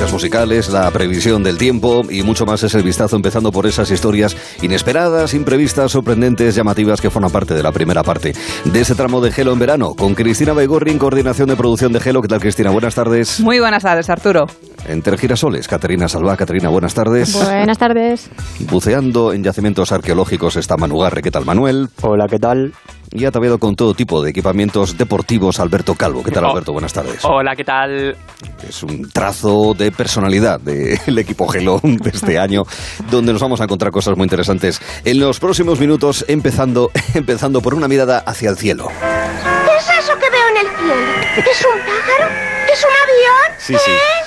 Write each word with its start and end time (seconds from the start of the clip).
noticias 0.00 0.12
musicales, 0.14 0.68
la 0.70 0.90
previsión 0.90 1.42
del 1.42 1.58
tiempo 1.58 2.00
y 2.08 2.22
mucho 2.22 2.46
más 2.46 2.62
es 2.62 2.74
el 2.74 2.82
vistazo 2.82 3.16
empezando 3.16 3.52
por 3.52 3.66
esas 3.66 3.90
historias 3.90 4.34
inesperadas, 4.62 5.34
imprevistas, 5.34 5.92
sorprendentes, 5.92 6.54
llamativas 6.54 7.02
que 7.02 7.10
forman 7.10 7.30
parte 7.30 7.52
de 7.52 7.62
la 7.62 7.70
primera 7.70 8.02
parte 8.02 8.32
de 8.64 8.80
ese 8.80 8.94
tramo 8.94 9.20
de 9.20 9.30
Gelo 9.30 9.52
en 9.52 9.58
verano 9.58 9.94
con 9.94 10.14
Cristina 10.14 10.54
Baigorri 10.54 10.92
en 10.92 10.98
coordinación 10.98 11.50
de 11.50 11.56
producción 11.56 11.92
de 11.92 12.00
Gelo. 12.00 12.22
¿Qué 12.22 12.28
tal 12.28 12.40
Cristina? 12.40 12.70
Buenas 12.70 12.94
tardes. 12.94 13.40
Muy 13.40 13.60
buenas 13.60 13.82
tardes, 13.82 14.08
Arturo. 14.08 14.46
Entre 14.88 15.18
girasoles, 15.18 15.68
Caterina 15.68 16.08
Salva. 16.08 16.34
Caterina, 16.34 16.70
buenas 16.70 16.94
tardes. 16.94 17.34
Buenas 17.34 17.76
tardes. 17.76 18.30
Buceando 18.70 19.34
en 19.34 19.44
yacimientos 19.44 19.92
arqueológicos 19.92 20.56
está 20.56 20.78
Manugarre. 20.78 21.20
¿Qué 21.20 21.30
tal, 21.30 21.44
Manuel? 21.44 21.90
Hola, 22.00 22.26
¿qué 22.26 22.38
tal? 22.38 22.72
Y 23.12 23.24
ataviado 23.24 23.58
con 23.58 23.74
todo 23.74 23.92
tipo 23.94 24.22
de 24.22 24.30
equipamientos 24.30 24.96
deportivos, 24.96 25.58
Alberto 25.58 25.94
Calvo. 25.96 26.22
¿Qué 26.22 26.30
tal, 26.30 26.44
Oh. 26.44 26.50
Alberto? 26.50 26.72
Buenas 26.72 26.92
tardes. 26.92 27.24
Hola, 27.24 27.56
¿qué 27.56 27.64
tal? 27.64 28.16
Es 28.68 28.82
un 28.84 29.10
trazo 29.10 29.74
de 29.76 29.90
personalidad 29.90 30.60
del 30.60 31.18
equipo 31.18 31.48
Gelo 31.48 31.80
de 31.82 32.10
este 32.10 32.38
año, 32.38 32.62
donde 33.10 33.32
nos 33.32 33.42
vamos 33.42 33.60
a 33.60 33.64
encontrar 33.64 33.90
cosas 33.90 34.16
muy 34.16 34.24
interesantes 34.26 34.80
en 35.04 35.18
los 35.18 35.40
próximos 35.40 35.80
minutos, 35.80 36.24
empezando, 36.28 36.92
empezando 37.14 37.60
por 37.60 37.74
una 37.74 37.88
mirada 37.88 38.18
hacia 38.20 38.50
el 38.50 38.56
cielo. 38.56 38.86
¿Qué 39.00 39.76
es 39.76 40.04
eso 40.04 40.12
que 40.18 40.30
veo 40.30 40.48
en 40.50 40.56
el 40.58 40.76
cielo? 40.76 41.50
¿Es 41.50 41.64
un 41.64 41.80
pájaro? 41.80 42.30
¿Es 42.72 42.84
un 42.84 42.90
avión? 43.02 43.58
Sí, 43.58 43.74
sí. 43.84 43.90
Es 43.90 44.19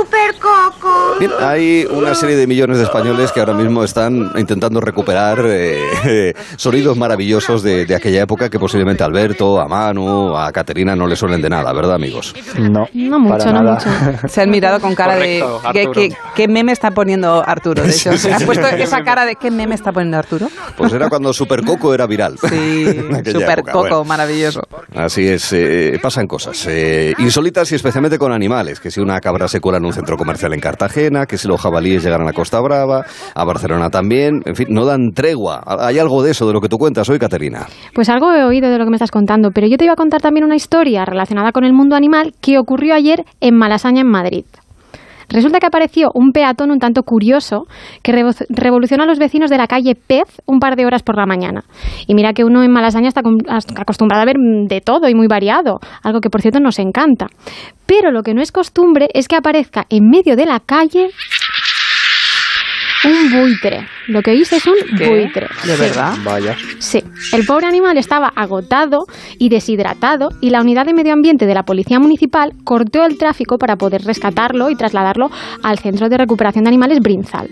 super 0.00 0.34
coco. 0.40 1.16
Bien, 1.18 1.30
hay 1.40 1.86
una 1.90 2.14
serie 2.14 2.36
de 2.36 2.46
millones 2.46 2.78
de 2.78 2.84
españoles 2.84 3.32
que 3.32 3.40
ahora 3.40 3.54
mismo 3.54 3.84
están 3.84 4.32
intentando 4.36 4.80
recuperar 4.80 5.38
eh, 5.46 6.34
sonidos 6.56 6.96
maravillosos 6.96 7.62
de, 7.62 7.86
de 7.86 7.94
aquella 7.94 8.22
época 8.22 8.48
que 8.50 8.58
posiblemente 8.58 9.02
a 9.02 9.06
Alberto, 9.06 9.60
a 9.60 9.68
Manu, 9.68 10.36
a 10.36 10.52
Caterina 10.52 10.94
no 10.96 11.06
les 11.06 11.18
suenen 11.18 11.40
de 11.42 11.48
nada, 11.48 11.72
¿verdad, 11.72 11.94
amigos? 11.94 12.34
No, 12.58 12.88
No 12.92 13.18
mucho, 13.18 13.38
para 13.38 13.52
no 13.52 13.62
nada. 13.62 13.74
mucho. 14.12 14.28
Se 14.28 14.42
han 14.42 14.50
mirado 14.50 14.80
con 14.80 14.94
cara 14.94 15.14
Correcto, 15.14 15.60
de... 15.64 15.72
¿qué, 15.72 15.90
qué, 15.92 16.16
qué 16.34 16.48
meme 16.48 16.72
está 16.72 16.90
poniendo 16.90 17.42
Arturo? 17.46 17.82
De 17.82 17.90
hecho, 17.90 18.16
Sí, 18.16 18.28
¿has 18.30 18.40
sí, 18.40 18.44
puesto 18.46 18.66
esa 18.66 19.02
cara 19.04 19.24
de 19.24 19.36
qué 19.36 19.50
meme 19.50 19.74
está 19.74 19.92
poniendo 19.92 20.18
Arturo? 20.18 20.48
Pues 20.76 20.92
era 20.92 21.08
cuando 21.08 21.32
Super 21.32 21.62
Coco 21.64 21.94
era 21.94 22.06
viral. 22.06 22.36
Sí, 22.48 22.84
super 23.24 23.58
época. 23.60 23.72
coco, 23.72 23.88
Bueno. 23.88 24.04
maravilloso. 24.04 24.62
Así 24.94 25.26
es, 25.26 25.52
eh, 25.52 25.98
pasan 26.02 26.26
cosas 26.26 26.66
eh, 26.68 27.14
insólitas 27.18 27.70
y 27.72 27.74
especialmente 27.76 28.18
con 28.18 28.32
animales, 28.32 28.80
que 28.80 28.90
si 28.90 29.00
una 29.00 29.20
cabra 29.20 29.48
se 29.48 29.60
cuela 29.60 29.78
en 29.78 29.84
un 29.86 29.92
centro 29.92 30.16
comercial 30.16 30.52
en 30.52 30.60
Cartagena, 30.60 31.26
que 31.26 31.38
si 31.38 31.48
los 31.48 31.60
jabalíes 31.60 32.04
llegan 32.04 32.28
a 32.28 32.32
Costa 32.32 32.60
Brava, 32.60 33.04
a 33.34 33.44
Barcelona 33.44 33.90
también, 33.90 34.42
en 34.44 34.54
fin, 34.54 34.66
no 34.70 34.84
dan 34.84 35.12
tregua. 35.14 35.62
¿Hay 35.66 35.98
algo 35.98 36.22
de 36.22 36.32
eso, 36.32 36.46
de 36.46 36.52
lo 36.52 36.60
que 36.60 36.68
tú 36.68 36.78
cuentas 36.78 37.08
hoy, 37.08 37.18
Caterina? 37.18 37.66
Pues 37.94 38.08
algo 38.08 38.32
he 38.32 38.44
oído 38.44 38.70
de 38.70 38.78
lo 38.78 38.84
que 38.84 38.90
me 38.90 38.96
estás 38.96 39.10
contando, 39.10 39.50
pero 39.50 39.66
yo 39.66 39.76
te 39.76 39.84
iba 39.84 39.94
a 39.94 39.96
contar 39.96 40.20
también 40.20 40.44
una 40.44 40.56
historia 40.56 41.04
relacionada 41.04 41.52
con 41.52 41.64
el 41.64 41.72
mundo 41.72 41.96
animal 41.96 42.34
que 42.40 42.58
ocurrió 42.58 42.94
ayer 42.94 43.24
en 43.40 43.56
Malasaña, 43.56 44.00
en 44.02 44.10
Madrid. 44.10 44.44
Resulta 45.28 45.58
que 45.58 45.66
apareció 45.66 46.10
un 46.14 46.30
peatón 46.32 46.70
un 46.70 46.78
tanto 46.78 47.02
curioso 47.02 47.66
que 48.02 48.12
revo- 48.12 48.46
revolucionó 48.48 49.02
a 49.02 49.06
los 49.06 49.18
vecinos 49.18 49.50
de 49.50 49.58
la 49.58 49.66
calle 49.66 49.94
Pez 49.94 50.40
un 50.46 50.60
par 50.60 50.76
de 50.76 50.86
horas 50.86 51.02
por 51.02 51.16
la 51.16 51.26
mañana. 51.26 51.64
Y 52.06 52.14
mira 52.14 52.32
que 52.32 52.44
uno 52.44 52.62
en 52.62 52.70
Malasaña 52.70 53.08
está 53.08 53.22
acostumbrado 53.76 54.22
a 54.22 54.26
ver 54.26 54.38
mm, 54.38 54.66
de 54.68 54.80
todo 54.80 55.08
y 55.08 55.14
muy 55.14 55.26
variado, 55.26 55.80
algo 56.02 56.20
que 56.20 56.30
por 56.30 56.42
cierto 56.42 56.60
nos 56.60 56.78
encanta. 56.78 57.26
Pero 57.86 58.10
lo 58.10 58.22
que 58.22 58.34
no 58.34 58.40
es 58.42 58.52
costumbre 58.52 59.08
es 59.14 59.28
que 59.28 59.36
aparezca 59.36 59.86
en 59.90 60.08
medio 60.08 60.36
de 60.36 60.46
la 60.46 60.60
calle 60.60 61.08
un 63.04 63.30
buitre. 63.30 63.86
Lo 64.08 64.22
que 64.22 64.30
oís 64.32 64.52
es 64.52 64.66
un 64.66 64.74
¿Qué? 64.96 65.08
buitre. 65.08 65.48
¿De 65.64 65.74
Sí. 65.76 65.80
verdad? 65.80 66.14
Vaya. 66.24 66.56
Sí, 66.78 67.02
el 67.32 67.44
pobre 67.46 67.66
animal 67.66 67.98
estaba 67.98 68.28
agotado 68.28 69.06
y 69.38 69.48
deshidratado 69.48 70.30
y 70.40 70.50
la 70.50 70.60
unidad 70.60 70.86
de 70.86 70.94
medio 70.94 71.12
ambiente 71.12 71.46
de 71.46 71.54
la 71.54 71.64
policía 71.64 71.98
municipal 71.98 72.52
cortó 72.64 73.04
el 73.04 73.18
tráfico 73.18 73.58
para 73.58 73.76
poder 73.76 74.02
rescatarlo 74.04 74.70
y 74.70 74.76
trasladarlo 74.76 75.30
al 75.62 75.78
centro 75.78 76.08
de 76.08 76.16
recuperación 76.18 76.64
de 76.64 76.68
animales 76.68 77.00
Brinzal. 77.00 77.48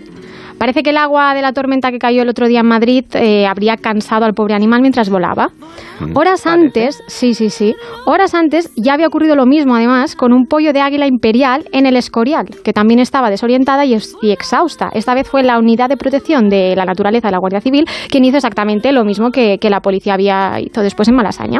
Parece 0.57 0.83
que 0.83 0.91
el 0.91 0.97
agua 0.97 1.33
de 1.33 1.41
la 1.41 1.51
tormenta 1.51 1.91
que 1.91 1.99
cayó 1.99 2.21
el 2.21 2.29
otro 2.29 2.47
día 2.47 2.61
en 2.61 2.67
Madrid 2.67 3.03
eh, 3.13 3.45
habría 3.45 3.75
cansado 3.77 4.25
al 4.25 4.33
pobre 4.33 4.53
animal 4.55 4.81
mientras 4.81 5.09
volaba. 5.09 5.49
Horas 6.13 6.45
antes, 6.47 7.01
sí, 7.07 7.33
sí, 7.33 7.49
sí, 7.49 7.73
horas 8.05 8.33
antes 8.33 8.71
ya 8.75 8.93
había 8.93 9.07
ocurrido 9.07 9.35
lo 9.35 9.45
mismo 9.45 9.75
además 9.75 10.15
con 10.15 10.33
un 10.33 10.45
pollo 10.45 10.73
de 10.73 10.81
águila 10.81 11.07
imperial 11.07 11.65
en 11.71 11.85
el 11.85 11.95
Escorial, 11.97 12.47
que 12.63 12.73
también 12.73 12.99
estaba 12.99 13.29
desorientada 13.29 13.85
y, 13.85 13.93
ex- 13.93 14.15
y 14.21 14.31
exhausta. 14.31 14.89
Esta 14.93 15.13
vez 15.13 15.27
fue 15.29 15.43
la 15.43 15.57
unidad 15.59 15.89
de 15.89 15.97
protección 15.97 16.49
de 16.49 16.73
la 16.75 16.85
naturaleza 16.85 17.27
de 17.27 17.31
la 17.33 17.37
Guardia 17.39 17.61
Civil 17.61 17.85
quien 18.09 18.25
hizo 18.25 18.37
exactamente 18.37 18.91
lo 18.91 19.03
mismo 19.05 19.31
que, 19.31 19.57
que 19.59 19.69
la 19.69 19.79
policía 19.81 20.13
había 20.15 20.59
hizo 20.59 20.81
después 20.81 21.07
en 21.07 21.15
Malasaña. 21.15 21.59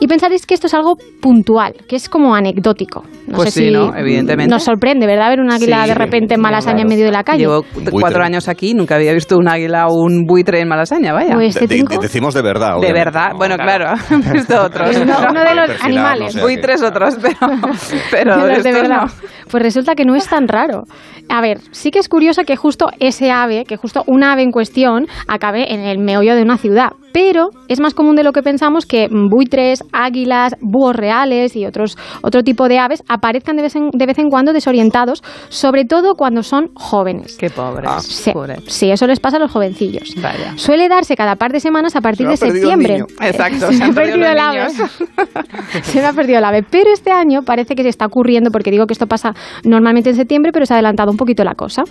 Y 0.00 0.08
pensaréis 0.08 0.46
que 0.46 0.54
esto 0.54 0.66
es 0.66 0.74
algo 0.74 0.96
puntual, 1.20 1.74
que 1.88 1.94
es 1.94 2.08
como 2.08 2.34
anecdótico. 2.34 3.04
No 3.28 3.36
Pues 3.36 3.54
sé 3.54 3.60
sí, 3.60 3.66
si 3.68 3.72
¿no? 3.72 3.94
Evidentemente. 3.94 4.50
Nos 4.52 4.64
sorprende, 4.64 5.06
¿verdad? 5.06 5.28
Ver 5.28 5.38
un 5.40 5.52
águila 5.52 5.82
Sí, 5.84 5.88
de 5.90 5.94
repente 5.94 6.34
en 6.34 6.40
Malasaña 6.40 6.82
en 6.82 6.88
medio 6.88 7.04
de 7.04 7.12
la 7.12 7.22
calle. 7.22 7.38
Llevo. 7.44 7.64
Cuatro 8.12 8.24
años 8.24 8.48
aquí, 8.48 8.74
nunca 8.74 8.96
había 8.96 9.12
visto 9.12 9.36
un 9.36 9.48
águila 9.48 9.86
o 9.88 9.94
un 9.94 10.24
buitre 10.26 10.60
en 10.60 10.68
Malasaña, 10.68 11.12
vaya. 11.12 11.34
Pues 11.34 11.54
De- 11.54 11.60
este 11.64 11.66
de- 11.74 11.82
trinco- 11.82 12.00
decimos 12.00 12.34
de 12.34 12.42
verdad. 12.42 12.76
de 12.80 12.92
verdad, 12.92 13.30
¿no? 13.32 13.38
bueno, 13.38 13.56
claro, 13.56 13.92
he 14.10 14.32
visto 14.32 14.62
otros. 14.62 14.96
Uno- 14.96 15.16
uno 15.30 15.40
de 15.44 15.54
los 15.54 15.82
animales. 15.84 16.34
no 16.34 16.40
sé. 16.40 16.40
Buitres 16.42 16.82
otros, 16.82 17.16
pero, 17.20 17.36
pero 18.10 18.36
De 18.62 18.72
verdad. 18.72 19.02
no. 19.06 19.06
Pues 19.50 19.62
resulta 19.62 19.94
que 19.94 20.04
no 20.04 20.14
es 20.14 20.26
tan 20.28 20.48
raro. 20.48 20.84
A 21.32 21.40
ver, 21.40 21.60
sí 21.70 21.90
que 21.90 21.98
es 21.98 22.10
curioso 22.10 22.42
que 22.44 22.56
justo 22.56 22.88
ese 23.00 23.30
ave, 23.30 23.64
que 23.64 23.78
justo 23.78 24.04
un 24.06 24.22
ave 24.22 24.42
en 24.42 24.52
cuestión, 24.52 25.06
acabe 25.26 25.72
en 25.72 25.80
el 25.80 25.96
meollo 25.98 26.34
de 26.34 26.42
una 26.42 26.58
ciudad. 26.58 26.90
Pero 27.14 27.50
es 27.68 27.80
más 27.80 27.94
común 27.94 28.16
de 28.16 28.22
lo 28.22 28.32
que 28.32 28.42
pensamos 28.42 28.84
que 28.84 29.08
buitres, 29.10 29.82
águilas, 29.92 30.56
búhos 30.60 30.94
reales 30.94 31.56
y 31.56 31.64
otros, 31.64 31.96
otro 32.22 32.42
tipo 32.42 32.68
de 32.68 32.78
aves 32.78 33.02
aparezcan 33.08 33.56
de 33.56 33.62
vez, 33.62 33.76
en, 33.76 33.90
de 33.92 34.06
vez 34.06 34.18
en 34.18 34.28
cuando 34.28 34.52
desorientados, 34.52 35.22
sobre 35.48 35.86
todo 35.86 36.16
cuando 36.16 36.42
son 36.42 36.70
jóvenes. 36.74 37.36
Qué 37.38 37.48
pobres. 37.48 37.90
Ah. 37.90 38.00
Sí, 38.00 38.30
pobre. 38.32 38.56
sí, 38.66 38.90
eso 38.90 39.06
les 39.06 39.18
pasa 39.18 39.38
a 39.38 39.40
los 39.40 39.50
jovencillos. 39.50 40.14
Vaya. 40.16 40.52
Suele 40.56 40.88
darse 40.88 41.16
cada 41.16 41.36
par 41.36 41.52
de 41.52 41.60
semanas 41.60 41.96
a 41.96 42.02
partir 42.02 42.26
Se 42.26 42.46
de 42.46 42.52
septiembre. 42.52 43.04
Exacto, 43.20 43.66
se, 43.68 43.78
se 43.78 43.84
me 43.84 43.90
ha 43.90 43.94
perdido 43.94 44.28
el 44.28 44.38
ave. 44.38 44.68
se 45.82 46.00
me 46.00 46.06
ha 46.06 46.12
perdido 46.12 46.38
el 46.38 46.44
ave. 46.44 46.62
Pero 46.62 46.90
este 46.92 47.10
año 47.10 47.42
parece 47.42 47.74
que 47.74 47.82
se 47.82 47.88
está 47.88 48.04
ocurriendo, 48.04 48.50
porque 48.50 48.70
digo 48.70 48.86
que 48.86 48.92
esto 48.92 49.06
pasa 49.06 49.34
normalmente 49.64 50.10
en 50.10 50.16
septiembre, 50.16 50.52
pero 50.52 50.66
se 50.66 50.74
ha 50.74 50.76
adelantado 50.76 51.10
un 51.10 51.21
poquito 51.22 51.44
la 51.44 51.54
cosa. 51.54 51.82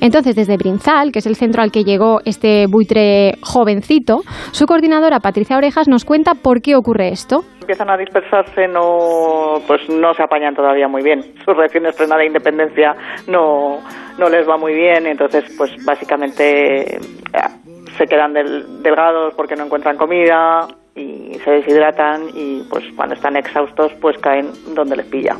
Entonces, 0.00 0.34
desde 0.36 0.56
Brinzal, 0.56 1.10
que 1.12 1.18
es 1.18 1.26
el 1.26 1.34
centro 1.36 1.62
al 1.62 1.70
que 1.70 1.82
llegó 1.84 2.20
este 2.24 2.66
buitre 2.68 3.34
jovencito, 3.42 4.20
su 4.52 4.66
coordinadora 4.66 5.20
Patricia 5.20 5.56
Orejas 5.56 5.88
nos 5.88 6.04
cuenta 6.04 6.34
por 6.34 6.60
qué 6.62 6.74
ocurre 6.76 7.08
esto. 7.08 7.42
empiezan 7.60 7.90
a 7.90 7.96
dispersarse 7.96 8.68
no 8.68 9.54
pues 9.66 9.80
no 9.88 10.14
se 10.14 10.22
apañan 10.22 10.54
todavía 10.54 10.86
muy 10.86 11.02
bien 11.02 11.20
su 11.44 11.52
recién 11.52 11.84
estrenada 11.86 12.24
independencia 12.24 12.94
no 13.26 13.78
no 14.18 14.28
les 14.28 14.48
va 14.48 14.56
muy 14.56 14.72
bien 14.72 15.04
entonces 15.08 15.42
pues 15.58 15.72
básicamente 15.84 16.94
eh, 16.94 17.00
se 17.98 18.04
quedan 18.06 18.32
del- 18.34 18.82
delgados 18.84 19.34
porque 19.34 19.56
no 19.56 19.64
encuentran 19.64 19.96
comida 19.96 20.68
y 20.94 21.34
se 21.44 21.50
deshidratan 21.50 22.28
y 22.34 22.62
pues 22.70 22.84
cuando 22.94 23.16
están 23.16 23.36
exhaustos 23.36 23.90
pues 24.00 24.16
caen 24.18 24.46
donde 24.74 24.96
les 24.96 25.06
pilla 25.06 25.34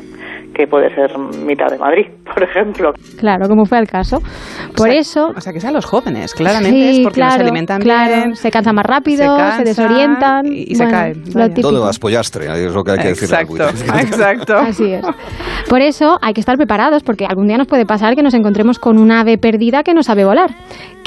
que 0.57 0.67
puede 0.67 0.93
ser 0.95 1.17
mitad 1.45 1.67
de 1.69 1.77
Madrid 1.77 2.07
por 2.33 2.43
ejemplo 2.43 2.91
Claro, 3.19 3.47
como 3.47 3.65
fue 3.65 3.79
el 3.79 3.87
caso. 3.87 4.19
Por 4.75 4.89
O 4.89 4.91
sea- 4.91 4.99
eso. 4.99 5.31
O 5.35 5.41
sea, 5.41 5.53
que 5.53 5.59
sean 5.59 5.73
los 5.73 5.85
jóvenes, 5.85 6.33
claramente, 6.33 6.89
es 6.89 6.95
Sí, 6.97 7.03
porque 7.03 7.21
no 7.21 7.27
se 7.27 7.35
claro, 7.35 7.43
alimentan 7.43 7.81
claro, 7.81 8.15
bien. 8.15 8.35
se 8.35 8.51
cansan 8.51 8.75
más 8.75 8.85
rápido, 8.85 9.37
se 9.57 9.63
desorientan 9.63 10.45
y- 10.47 10.65
y 10.71 10.75
se 10.75 10.85
caen, 10.87 11.23
lo. 11.33 11.49
Todo 11.49 11.89
es 11.89 11.99
pollastre, 11.99 12.45
es 12.65 12.73
lo 12.73 12.83
que 12.83 12.91
hay 12.91 12.97
que 12.99 13.07
decir. 13.09 13.23
Exacto, 13.29 13.63
exacto. 13.99 14.55
Así 14.57 14.91
es. 14.93 15.05
Por 15.69 15.81
eso 15.81 16.17
hay 16.21 16.33
que 16.33 16.39
estar 16.41 16.57
preparados 16.57 17.03
porque 17.03 17.25
algún 17.25 17.47
día 17.47 17.57
nos 17.57 17.67
puede 17.67 17.85
pasar 17.85 18.15
que 18.15 18.23
nos 18.23 18.33
encontremos 18.33 18.79
con 18.79 18.97
una 18.99 19.21
ave 19.21 19.37
perdida 19.37 19.83
que 19.83 19.93
no 19.93 20.03
sabe 20.03 20.25
volar. 20.25 20.51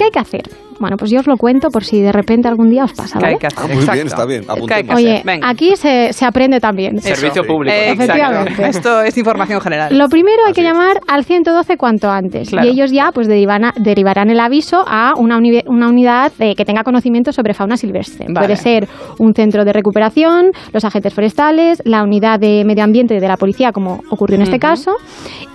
¿Qué 0.00 0.04
hay 0.04 0.10
que 0.12 0.18
hacer? 0.18 0.42
Bueno, 0.78 0.96
pues 0.96 1.10
yo 1.10 1.20
os 1.20 1.26
lo 1.26 1.36
cuento 1.36 1.68
por 1.68 1.84
si 1.84 2.00
de 2.00 2.10
repente 2.10 2.48
algún 2.48 2.70
día 2.70 2.84
os 2.84 2.94
pasa, 2.94 3.18
¿Qué 3.18 3.26
hay 3.26 3.32
¿vale? 3.34 3.38
que 3.38 3.46
hacer? 3.48 3.58
Ah, 3.58 3.66
muy 3.66 3.76
bien, 3.76 3.82
Exacto. 3.82 4.06
está 4.06 4.24
bien, 4.24 4.40
¿Qué 4.44 4.50
hay 4.50 4.56
que 4.56 4.62
apuntemos. 4.62 4.94
hacer? 4.94 5.06
Oye, 5.12 5.22
Venga. 5.26 5.48
aquí 5.50 5.76
se, 5.76 6.12
se 6.14 6.24
aprende 6.24 6.58
también. 6.58 6.98
Servicio 7.02 7.44
público. 7.44 7.76
Eh. 7.76 7.90
Efectivamente. 7.92 8.66
Esto 8.66 9.02
es 9.02 9.18
información 9.18 9.60
general. 9.60 9.98
Lo 9.98 10.08
primero 10.08 10.38
hay 10.46 10.54
que 10.54 10.62
es. 10.62 10.66
llamar 10.66 11.00
al 11.06 11.24
112 11.26 11.76
cuanto 11.76 12.08
antes 12.08 12.48
Claro. 12.48 12.66
y 12.66 12.70
ellos 12.70 12.92
ya 12.92 13.10
pues 13.12 13.28
derivan 13.28 13.66
a- 13.66 13.74
derivarán 13.76 14.30
el 14.30 14.40
aviso 14.40 14.82
a 14.88 15.12
una, 15.18 15.36
uni- 15.36 15.62
una 15.66 15.88
unidad 15.90 16.32
eh, 16.38 16.54
que 16.54 16.64
tenga 16.64 16.82
conocimiento 16.82 17.30
sobre 17.30 17.52
fauna 17.52 17.76
silvestre. 17.76 18.24
Vale. 18.30 18.46
Puede 18.46 18.56
ser 18.56 18.88
un 19.18 19.34
centro 19.34 19.66
de 19.66 19.74
recuperación, 19.74 20.52
los 20.72 20.82
agentes 20.86 21.12
forestales, 21.12 21.82
la 21.84 22.02
unidad 22.02 22.40
de 22.40 22.64
medio 22.64 22.84
ambiente 22.84 23.20
de 23.20 23.28
la 23.28 23.36
policía 23.36 23.72
como 23.72 24.00
ocurrió 24.10 24.36
en 24.36 24.42
este 24.44 24.58
caso 24.58 24.92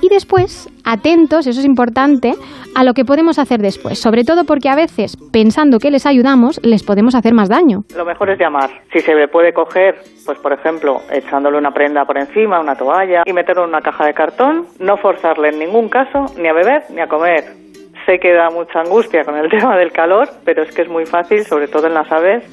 y 0.02 0.10
después 0.10 0.70
atentos, 0.84 1.48
eso 1.48 1.60
es 1.60 1.66
importante, 1.66 2.36
a 2.76 2.84
lo 2.84 2.94
que 2.94 3.06
podemos 3.06 3.40
hacer 3.40 3.60
después, 3.60 3.98
sobre 3.98 4.24
todo 4.24 4.35
porque 4.44 4.70
a 4.70 4.76
veces 4.76 5.16
pensando 5.32 5.80
que 5.80 5.90
les 5.92 6.06
ayudamos 6.06 6.60
les 6.64 6.84
podemos 6.84 7.16
hacer 7.16 7.34
más 7.34 7.48
daño. 7.50 7.84
Lo 7.96 8.04
mejor 8.06 8.30
es 8.32 8.40
llamar. 8.40 8.70
Si 8.92 9.00
se 9.00 9.16
le 9.16 9.28
puede 9.28 9.54
coger, 9.54 9.96
pues 10.26 10.38
por 10.40 10.52
ejemplo, 10.54 10.98
echándole 11.12 11.58
una 11.58 11.72
prenda 11.72 12.04
por 12.06 12.18
encima, 12.18 12.60
una 12.60 12.76
toalla 12.76 13.24
y 13.26 13.32
meterlo 13.34 13.64
en 13.64 13.70
una 13.70 13.82
caja 13.82 14.06
de 14.06 14.14
cartón, 14.14 14.66
no 14.80 14.98
forzarle 14.98 15.50
en 15.50 15.60
ningún 15.60 15.88
caso 15.90 16.26
ni 16.38 16.48
a 16.50 16.54
beber 16.54 16.84
ni 16.94 17.00
a 17.02 17.08
comer. 17.08 17.44
sé 18.06 18.20
que 18.20 18.34
da 18.34 18.50
mucha 18.52 18.82
angustia 18.82 19.24
con 19.24 19.36
el 19.38 19.50
tema 19.56 19.78
del 19.78 19.92
calor, 19.92 20.28
pero 20.44 20.64
es 20.64 20.72
que 20.76 20.84
es 20.84 20.90
muy 20.90 21.06
fácil, 21.06 21.44
sobre 21.46 21.68
todo 21.68 21.88
en 21.88 21.94
las 21.96 22.12
aves, 22.12 22.44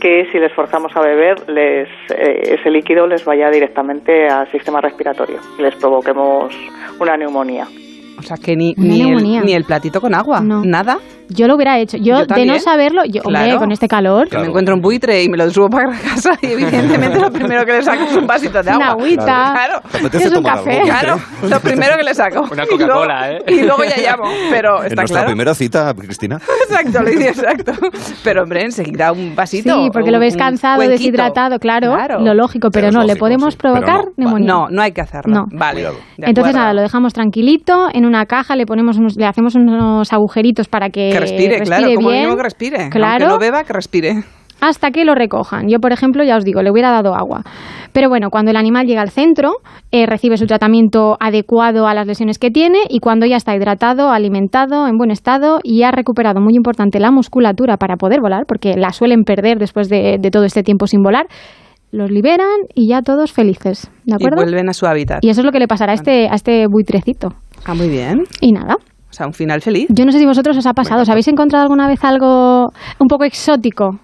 que 0.00 0.26
si 0.32 0.38
les 0.38 0.52
forzamos 0.54 0.94
a 0.96 1.00
beber, 1.00 1.48
les, 1.48 1.88
eh, 2.10 2.56
ese 2.58 2.70
líquido 2.70 3.06
les 3.06 3.24
vaya 3.24 3.50
directamente 3.50 4.26
al 4.28 4.50
sistema 4.50 4.80
respiratorio 4.80 5.38
y 5.58 5.62
les 5.62 5.74
provoquemos 5.76 6.54
una 7.00 7.16
neumonía. 7.18 7.66
O 8.18 8.22
sea, 8.22 8.36
que 8.36 8.54
ni, 8.56 8.74
ni, 8.76 9.12
el, 9.12 9.44
ni 9.44 9.54
el 9.54 9.64
platito 9.64 10.00
con 10.00 10.14
agua, 10.14 10.40
No. 10.40 10.62
nada. 10.64 10.98
Yo 11.28 11.46
lo 11.46 11.54
hubiera 11.56 11.78
hecho. 11.78 11.96
Yo, 11.96 12.24
Yo 12.26 12.34
de 12.34 12.46
no 12.46 12.58
saberlo, 12.58 13.02
yo, 13.04 13.22
hombre, 13.24 13.44
Claro. 13.44 13.58
con 13.58 13.72
este 13.72 13.88
calor, 13.88 14.28
Que 14.28 14.38
me 14.38 14.46
encuentro 14.46 14.74
un 14.74 14.80
buitre 14.80 15.22
y 15.22 15.28
me 15.28 15.36
lo 15.36 15.48
subo 15.50 15.68
para 15.68 15.88
casa 15.98 16.32
y 16.42 16.46
evidentemente 16.52 17.18
lo 17.20 17.30
primero 17.30 17.64
que 17.64 17.72
le 17.72 17.82
saco 17.82 18.04
es 18.04 18.16
un 18.16 18.26
vasito 18.26 18.62
de 18.62 18.70
una 18.70 18.88
agua. 18.90 19.02
agüita, 19.04 19.24
Claro. 19.24 19.80
¿Te 19.90 19.98
apetece 19.98 20.24
es 20.24 20.32
un 20.32 20.42
café. 20.42 20.70
algo? 20.80 20.84
Claro, 20.86 21.16
lo 21.48 21.60
primero 21.60 21.96
que 21.96 22.02
le 22.04 22.14
saco. 22.14 22.42
Una 22.52 22.66
Coca-Cola, 22.66 23.32
¿eh? 23.32 23.38
Y 23.48 23.60
luego 23.62 23.84
ya 23.84 23.96
llamo, 24.10 24.24
pero 24.50 24.80
En 24.80 24.86
está 24.86 25.02
nuestra 25.02 25.20
claro. 25.20 25.26
primera 25.28 25.54
cita, 25.54 25.94
Cristina. 25.94 26.38
Exacto, 26.68 26.98
exacto. 27.06 27.72
Pero 28.22 28.42
hombre, 28.42 28.62
enseguida 28.62 29.12
un 29.12 29.34
vasito. 29.34 29.74
Sí, 29.74 29.90
porque 29.92 30.10
lo 30.10 30.18
ves 30.18 30.36
cansado, 30.36 30.80
deshidratado, 30.82 31.58
claro, 31.58 31.92
Claro. 31.94 32.20
lo 32.20 32.34
lógico, 32.34 32.68
pero, 32.70 32.90
no, 32.90 33.02
le 33.04 33.16
podemos 33.16 33.54
sí, 33.54 33.58
provocar 33.60 34.04
no. 34.06 34.12
neumonía. 34.16 34.46
No, 34.52 34.68
no 34.70 34.82
hay 34.82 34.92
que 34.92 35.00
hacerlo. 35.00 35.34
No. 35.34 35.44
Vale. 35.58 35.86
Entonces 36.18 36.54
nada, 36.54 36.72
lo 36.72 36.82
dejamos 36.82 37.12
tranquilito 37.12 37.88
en 37.92 38.04
una 38.06 38.26
caja, 38.26 38.56
le 38.56 38.66
ponemos 38.66 38.98
unos, 38.98 39.16
le 39.16 39.26
hacemos 39.26 39.54
unos 39.54 40.12
agujeritos 40.12 40.68
para 40.68 40.90
que, 40.90 41.10
Que 41.14 41.20
respire, 41.20 41.60
claro, 41.60 41.86
como 41.94 42.08
que 42.10 42.42
respire. 42.42 42.90
Claro. 42.90 43.28
No 43.28 43.38
beba, 43.38 43.64
que 43.64 43.72
respire. 43.72 44.14
hasta 44.60 44.90
que 44.92 45.04
lo 45.04 45.14
recojan. 45.14 45.68
Yo, 45.68 45.78
por 45.78 45.92
ejemplo, 45.92 46.24
ya 46.24 46.36
os 46.36 46.44
digo, 46.44 46.62
le 46.62 46.70
hubiera 46.70 46.90
dado 46.90 47.14
agua. 47.14 47.42
Pero 47.92 48.08
bueno, 48.08 48.30
cuando 48.30 48.50
el 48.50 48.56
animal 48.56 48.86
llega 48.86 49.02
al 49.02 49.10
centro, 49.10 49.56
eh, 49.92 50.06
recibe 50.06 50.36
su 50.36 50.46
tratamiento 50.46 51.16
adecuado 51.20 51.86
a 51.86 51.92
las 51.94 52.06
lesiones 52.06 52.38
que 52.38 52.50
tiene 52.50 52.78
y 52.88 52.98
cuando 53.00 53.26
ya 53.26 53.36
está 53.36 53.54
hidratado, 53.54 54.10
alimentado, 54.10 54.88
en 54.88 54.96
buen 54.96 55.10
estado 55.10 55.58
y 55.62 55.82
ha 55.82 55.90
recuperado, 55.90 56.40
muy 56.40 56.54
importante, 56.56 56.98
la 56.98 57.10
musculatura 57.10 57.76
para 57.76 57.96
poder 57.96 58.20
volar, 58.20 58.44
porque 58.48 58.74
la 58.76 58.90
suelen 58.92 59.24
perder 59.24 59.58
después 59.58 59.88
de, 59.88 60.16
de 60.18 60.30
todo 60.30 60.44
este 60.44 60.62
tiempo 60.62 60.86
sin 60.86 61.02
volar, 61.02 61.26
los 61.92 62.10
liberan 62.10 62.48
y 62.74 62.88
ya 62.88 63.02
todos 63.02 63.32
felices. 63.32 63.90
¿De 64.04 64.12
Y 64.12 64.14
acuerdo? 64.14 64.42
vuelven 64.42 64.68
a 64.68 64.72
su 64.72 64.86
hábitat. 64.86 65.18
Y 65.22 65.28
eso 65.28 65.42
es 65.42 65.44
lo 65.44 65.52
que 65.52 65.60
le 65.60 65.68
pasará 65.68 65.92
a 65.92 65.94
este, 65.94 66.28
a 66.28 66.34
este 66.34 66.66
buitrecito. 66.68 67.28
Ah, 67.66 67.74
muy 67.74 67.88
bien. 67.88 68.24
Y 68.40 68.50
nada. 68.52 68.76
O 69.14 69.16
sea, 69.16 69.28
un 69.28 69.32
final 69.32 69.62
feliz. 69.62 69.86
Yo 69.90 70.04
no 70.04 70.10
sé 70.10 70.18
si 70.18 70.26
vosotros 70.26 70.56
os 70.56 70.66
ha 70.66 70.72
pasado. 70.72 71.02
¿Os 71.02 71.08
habéis 71.08 71.28
encontrado 71.28 71.62
alguna 71.62 71.86
vez 71.86 72.02
algo 72.02 72.72
un 72.98 73.06
poco 73.06 73.22
exótico? 73.22 74.00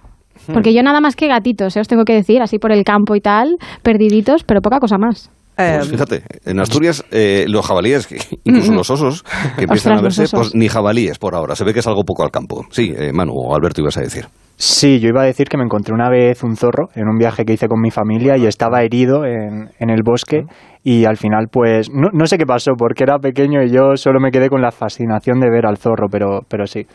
Porque 0.52 0.72
yo 0.72 0.84
nada 0.84 1.00
más 1.00 1.16
que 1.16 1.26
gatitos, 1.26 1.76
¿eh? 1.76 1.80
os 1.80 1.88
tengo 1.88 2.04
que 2.04 2.14
decir, 2.14 2.42
así 2.42 2.60
por 2.60 2.70
el 2.70 2.84
campo 2.84 3.16
y 3.16 3.20
tal, 3.20 3.56
perdiditos, 3.82 4.44
pero 4.44 4.60
poca 4.60 4.78
cosa 4.78 4.98
más. 4.98 5.28
Eh, 5.58 5.78
Pues 5.78 5.88
fíjate, 5.88 6.22
en 6.44 6.60
Asturias 6.60 7.04
eh, 7.10 7.44
los 7.48 7.66
jabalíes, 7.66 8.08
incluso 8.44 8.72
los 8.72 8.88
osos, 8.88 9.24
que 9.56 9.64
empiezan 9.64 9.94
Ostras, 9.94 9.98
a 9.98 10.02
verse, 10.02 10.36
pues 10.36 10.54
ni 10.54 10.68
jabalíes 10.68 11.18
por 11.18 11.34
ahora. 11.34 11.56
Se 11.56 11.64
ve 11.64 11.72
que 11.72 11.80
es 11.80 11.86
algo 11.88 12.04
poco 12.04 12.22
al 12.22 12.30
campo. 12.30 12.64
Sí, 12.70 12.92
eh, 12.96 13.12
Manu 13.12 13.32
o 13.34 13.54
Alberto 13.54 13.80
ibas 13.80 13.96
a 13.96 14.02
decir. 14.02 14.26
Sí, 14.62 15.00
yo 15.00 15.08
iba 15.08 15.22
a 15.22 15.24
decir 15.24 15.48
que 15.48 15.56
me 15.56 15.64
encontré 15.64 15.94
una 15.94 16.10
vez 16.10 16.42
un 16.42 16.54
zorro 16.54 16.90
en 16.94 17.08
un 17.08 17.16
viaje 17.16 17.46
que 17.46 17.54
hice 17.54 17.66
con 17.66 17.80
mi 17.80 17.90
familia 17.90 18.36
y 18.36 18.44
estaba 18.44 18.82
herido 18.82 19.24
en, 19.24 19.70
en 19.78 19.88
el 19.88 20.02
bosque 20.02 20.44
y 20.84 21.06
al 21.06 21.16
final 21.16 21.48
pues 21.50 21.88
no, 21.90 22.10
no 22.12 22.26
sé 22.26 22.36
qué 22.36 22.44
pasó 22.44 22.72
porque 22.76 23.04
era 23.04 23.18
pequeño 23.18 23.62
y 23.62 23.70
yo 23.70 23.96
solo 23.96 24.20
me 24.20 24.30
quedé 24.30 24.50
con 24.50 24.60
la 24.60 24.70
fascinación 24.70 25.40
de 25.40 25.48
ver 25.48 25.64
al 25.64 25.78
zorro, 25.78 26.08
pero, 26.10 26.40
pero 26.46 26.66
sí, 26.66 26.86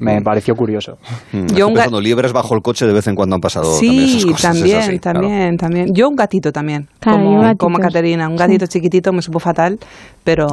me 0.00 0.20
pareció 0.22 0.54
curioso. 0.56 0.98
Mm, 1.32 1.46
Yo 1.48 1.66
estoy 1.66 1.74
pensando, 1.74 2.00
liebres 2.00 2.32
bajo 2.32 2.54
el 2.54 2.62
coche 2.62 2.86
de 2.86 2.92
vez 2.92 3.06
en 3.06 3.14
cuando 3.14 3.34
han 3.36 3.40
pasado 3.40 3.72
también 3.72 4.04
esas 4.04 4.20
Sí, 4.22 4.30
cosas. 4.32 4.36
es 4.36 4.42
también, 4.60 4.78
así, 4.78 4.98
claro. 4.98 5.20
también, 5.20 5.56
también. 5.56 5.94
Yo 5.94 6.08
un 6.08 6.16
gatito 6.16 6.52
también, 6.52 6.88
Claro, 6.98 7.18
como, 7.18 7.56
como 7.56 7.78
Caterina, 7.78 8.28
un 8.28 8.36
gatito 8.36 8.66
chiquitito 8.66 9.12
me 9.12 9.22
supo 9.22 9.38
fatal, 9.38 9.78
pero 10.24 10.46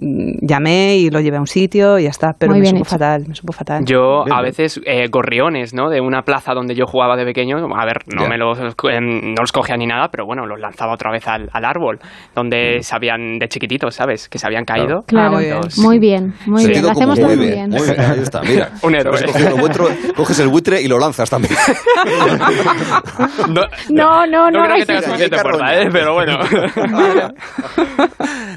mm, 0.00 0.46
llamé 0.46 0.96
y 0.98 1.10
lo 1.10 1.20
llevé 1.20 1.36
a 1.38 1.40
un 1.40 1.46
sitio 1.46 1.98
y 1.98 2.04
ya 2.04 2.10
está, 2.10 2.34
pero 2.38 2.50
Muy 2.52 2.58
me 2.60 2.62
bien 2.62 2.76
supo 2.76 2.82
hecho. 2.84 2.90
fatal, 2.90 3.24
me 3.28 3.34
supo 3.34 3.52
fatal. 3.52 3.84
Yo 3.84 4.24
Bien, 4.24 4.36
a 4.36 4.40
bien. 4.42 4.50
veces 4.50 4.80
eh, 4.86 5.08
gorriones, 5.10 5.74
¿no? 5.74 5.88
De 5.90 6.00
una 6.00 6.22
plaza 6.22 6.52
donde 6.54 6.74
yo 6.74 6.86
jugaba 6.86 7.16
de 7.16 7.24
pequeño, 7.24 7.56
a 7.74 7.84
ver, 7.84 8.02
no 8.06 8.22
Ya. 8.22 8.28
me 8.28 8.38
los 8.38 8.58
em, 8.90 9.34
no 9.34 9.40
los 9.42 9.52
cogía 9.52 9.76
ni 9.76 9.86
nada, 9.86 10.08
pero 10.10 10.26
bueno, 10.26 10.46
los 10.46 10.58
lanzaba 10.60 10.92
otra 10.94 11.10
vez 11.10 11.26
al, 11.26 11.48
al 11.52 11.64
árbol, 11.64 11.98
donde 12.34 12.82
se 12.82 12.94
habían 12.94 13.38
de 13.38 13.48
chiquititos, 13.48 13.94
¿sabes? 13.94 14.28
Que 14.28 14.38
se 14.38 14.46
habían 14.46 14.64
caído. 14.64 15.02
Claro, 15.06 15.32
muy 15.32 15.44
bien. 15.44 15.56
Los- 15.60 15.78
muy 15.78 15.98
bien, 15.98 16.34
muy 16.46 16.62
bien. 16.62 16.74
Sentido 16.74 16.86
Lo 16.86 16.92
hacemos 16.92 17.18
todo 17.18 17.36
muy 17.36 17.46
bien. 17.46 17.70
Muy 17.70 17.82
bien, 17.82 18.00
ahí 18.00 18.18
está, 18.20 18.42
mira. 18.42 18.70
Un 18.90 18.94
héroe. 18.96 19.14
Has 19.16 19.22
cogido 19.24 19.48
el 19.48 19.60
buitre, 19.60 19.84
coges 20.16 20.38
el 20.40 20.48
buitre 20.48 20.82
y 20.82 20.88
lo 20.88 20.98
lanzas 20.98 21.30
también. 21.30 21.54
No, 23.48 23.62
No, 23.88 24.26
no, 24.26 24.50
no 24.50 24.50
creo 24.50 24.52
que 24.52 24.58
hagáis 24.68 24.86
tenga 24.86 25.00
eso. 25.00 25.08
suficiente 25.08 25.36
carroña. 25.36 25.80
¿eh? 25.82 25.88
Pero 25.92 26.14
bueno. 26.14 26.38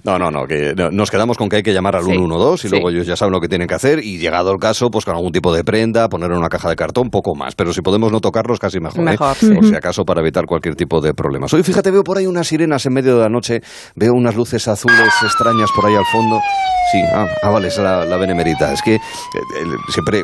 No, 0.04 0.20
no, 0.20 0.32
no, 0.32 0.46
que 0.46 0.74
no- 0.76 0.92
nos 0.92 1.10
quedamos 1.10 1.38
con 1.38 1.48
que 1.50 1.58
hay 1.58 1.64
que 1.64 1.74
llamar 1.74 1.96
al 1.96 2.04
Sí. 2.04 2.12
112 2.12 2.68
y 2.68 2.70
Sí. 2.70 2.76
luego 2.76 2.90
ellos 2.90 3.08
ya 3.08 3.16
saben 3.16 3.32
lo 3.32 3.40
que 3.40 3.48
tienen 3.48 3.68
que 3.68 3.76
hacer 3.76 4.00
y 4.04 4.18
llegado 4.18 4.52
el 4.52 4.60
caso, 4.60 4.90
pues 4.92 5.06
con 5.06 5.16
algún 5.16 5.32
tipo 5.32 5.54
de 5.54 5.64
prenda, 5.64 6.10
poner 6.10 6.32
en 6.32 6.38
una 6.38 6.50
caja 6.50 6.70
de 6.70 6.76
cartón, 6.76 7.10
poco 7.10 7.36
más. 7.36 7.56
Pero 7.56 7.74
si 7.74 7.82
podemos 7.82 8.12
no 8.12 8.20
tocarlos, 8.20 8.60
casi 8.60 8.80
mejor. 8.80 9.00
¿eh? 9.00 9.04
Mejor, 9.04 9.36
Por 9.56 9.66
si 9.66 9.76
acaso, 9.76 10.04
para 10.06 10.22
evitar 10.22 10.46
cualquier 10.46 10.76
tipo 10.76 11.00
de 11.02 11.14
problemas. 11.14 11.54
Hoy, 11.54 11.64
fíjate, 11.64 11.92
veo 11.92 12.04
por 12.04 12.18
ahí 12.18 12.26
unas 12.26 12.48
sirenas 12.48 12.86
en 12.86 12.94
medio 12.94 13.16
de 13.18 13.22
la 13.24 13.30
noche, 13.30 13.62
veo 13.96 14.14
unas 14.14 14.36
luces 14.36 14.68
azules 14.68 15.14
extrañas 15.24 15.70
por 15.76 15.86
ahí 15.86 15.96
al 15.96 16.06
fondo. 16.12 16.40
Sí, 16.92 17.02
ah, 17.14 17.26
ah, 17.44 17.50
vale, 17.50 17.68
es 17.70 17.78
la, 17.78 18.04
la 18.06 18.18
benemerita. 18.18 18.74
Es 18.74 18.82
que 18.82 18.96
eh, 18.96 19.00
el- 19.62 19.78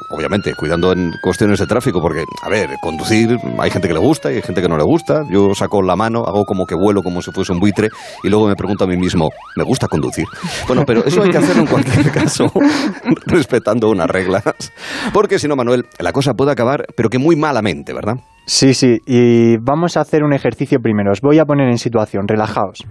obviamente, 0.09 0.53
cuidando 0.55 0.91
en 0.91 1.11
cuestiones 1.21 1.59
de 1.59 1.67
tráfico, 1.67 2.01
porque, 2.01 2.23
a 2.41 2.49
ver, 2.49 2.69
conducir, 2.81 3.37
hay 3.59 3.71
gente 3.71 3.87
que 3.87 3.93
le 3.93 3.99
gusta 3.99 4.31
y 4.31 4.35
hay 4.35 4.41
gente 4.41 4.61
que 4.61 4.67
no 4.67 4.77
le 4.77 4.83
gusta. 4.83 5.21
Yo 5.29 5.53
saco 5.53 5.81
la 5.81 5.95
mano, 5.95 6.23
hago 6.25 6.45
como 6.45 6.65
que 6.65 6.75
vuelo 6.75 7.01
como 7.01 7.21
si 7.21 7.31
fuese 7.31 7.51
un 7.51 7.59
buitre 7.59 7.89
y 8.23 8.29
luego 8.29 8.47
me 8.47 8.55
pregunto 8.55 8.83
a 8.83 8.87
mí 8.87 8.97
mismo, 8.97 9.29
¿me 9.55 9.63
gusta 9.63 9.87
conducir? 9.87 10.25
Bueno, 10.67 10.83
pero 10.85 11.05
eso 11.05 11.21
hay 11.21 11.29
que 11.29 11.37
hacerlo 11.37 11.63
en 11.63 11.67
cualquier 11.67 12.11
caso, 12.11 12.51
respetando 13.25 13.89
unas 13.89 14.09
reglas. 14.09 14.43
Porque 15.13 15.39
si 15.39 15.47
no, 15.47 15.55
Manuel, 15.55 15.85
la 15.99 16.11
cosa 16.11 16.33
puede 16.33 16.51
acabar, 16.51 16.85
pero 16.95 17.09
que 17.09 17.19
muy 17.19 17.35
malamente, 17.35 17.93
¿verdad? 17.93 18.15
Sí, 18.45 18.73
sí, 18.73 18.97
y 19.05 19.57
vamos 19.57 19.95
a 19.95 20.01
hacer 20.01 20.23
un 20.23 20.33
ejercicio 20.33 20.79
primero. 20.79 21.11
Os 21.11 21.21
voy 21.21 21.37
a 21.37 21.45
poner 21.45 21.69
en 21.69 21.77
situación, 21.77 22.27
relajaos. 22.27 22.83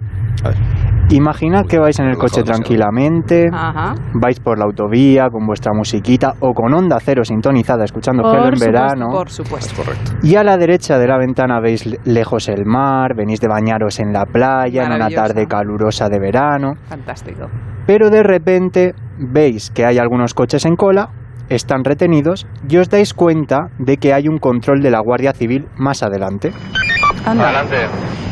A 0.43 0.49
ver. 0.49 0.88
Imaginad 1.11 1.65
que 1.65 1.79
vais 1.79 1.97
en 1.99 2.05
el 2.05 2.17
coche 2.17 2.43
tranquilamente, 2.43 3.47
Ajá. 3.51 3.95
vais 4.13 4.39
por 4.39 4.59
la 4.59 4.65
autovía 4.65 5.27
con 5.31 5.47
vuestra 5.47 5.73
musiquita 5.73 6.33
o 6.39 6.53
con 6.53 6.71
onda 6.71 6.99
cero 7.03 7.23
sintonizada 7.23 7.83
escuchando 7.85 8.21
Por 8.21 8.31
Gelo 8.33 8.45
en 8.49 8.57
supuesto, 8.57 8.71
verano. 8.71 9.07
Por 9.09 9.29
supuesto. 9.31 9.75
Correcto. 9.83 10.11
Y 10.21 10.35
a 10.35 10.43
la 10.43 10.55
derecha 10.57 10.99
de 10.99 11.07
la 11.07 11.17
ventana 11.17 11.59
veis 11.61 11.87
le- 11.87 11.97
lejos 12.05 12.47
el 12.47 12.63
mar, 12.65 13.15
venís 13.15 13.39
de 13.41 13.47
bañaros 13.47 13.99
en 13.99 14.13
la 14.13 14.25
playa, 14.25 14.83
en 14.85 14.91
una 14.93 15.09
tarde 15.09 15.47
calurosa 15.47 16.09
de 16.09 16.19
verano, 16.19 16.73
Fantástico. 16.87 17.47
pero 17.87 18.11
de 18.11 18.21
repente 18.21 18.93
veis 19.17 19.71
que 19.71 19.85
hay 19.85 19.97
algunos 19.97 20.35
coches 20.35 20.63
en 20.65 20.75
cola, 20.75 21.09
están 21.49 21.83
retenidos 21.83 22.45
y 22.69 22.77
os 22.77 22.87
dais 22.87 23.15
cuenta 23.15 23.69
de 23.79 23.97
que 23.97 24.13
hay 24.13 24.27
un 24.27 24.37
control 24.37 24.81
de 24.81 24.91
la 24.91 24.99
Guardia 24.99 25.33
Civil 25.33 25.65
más 25.75 26.03
adelante. 26.03 26.51
Anda. 27.25 27.65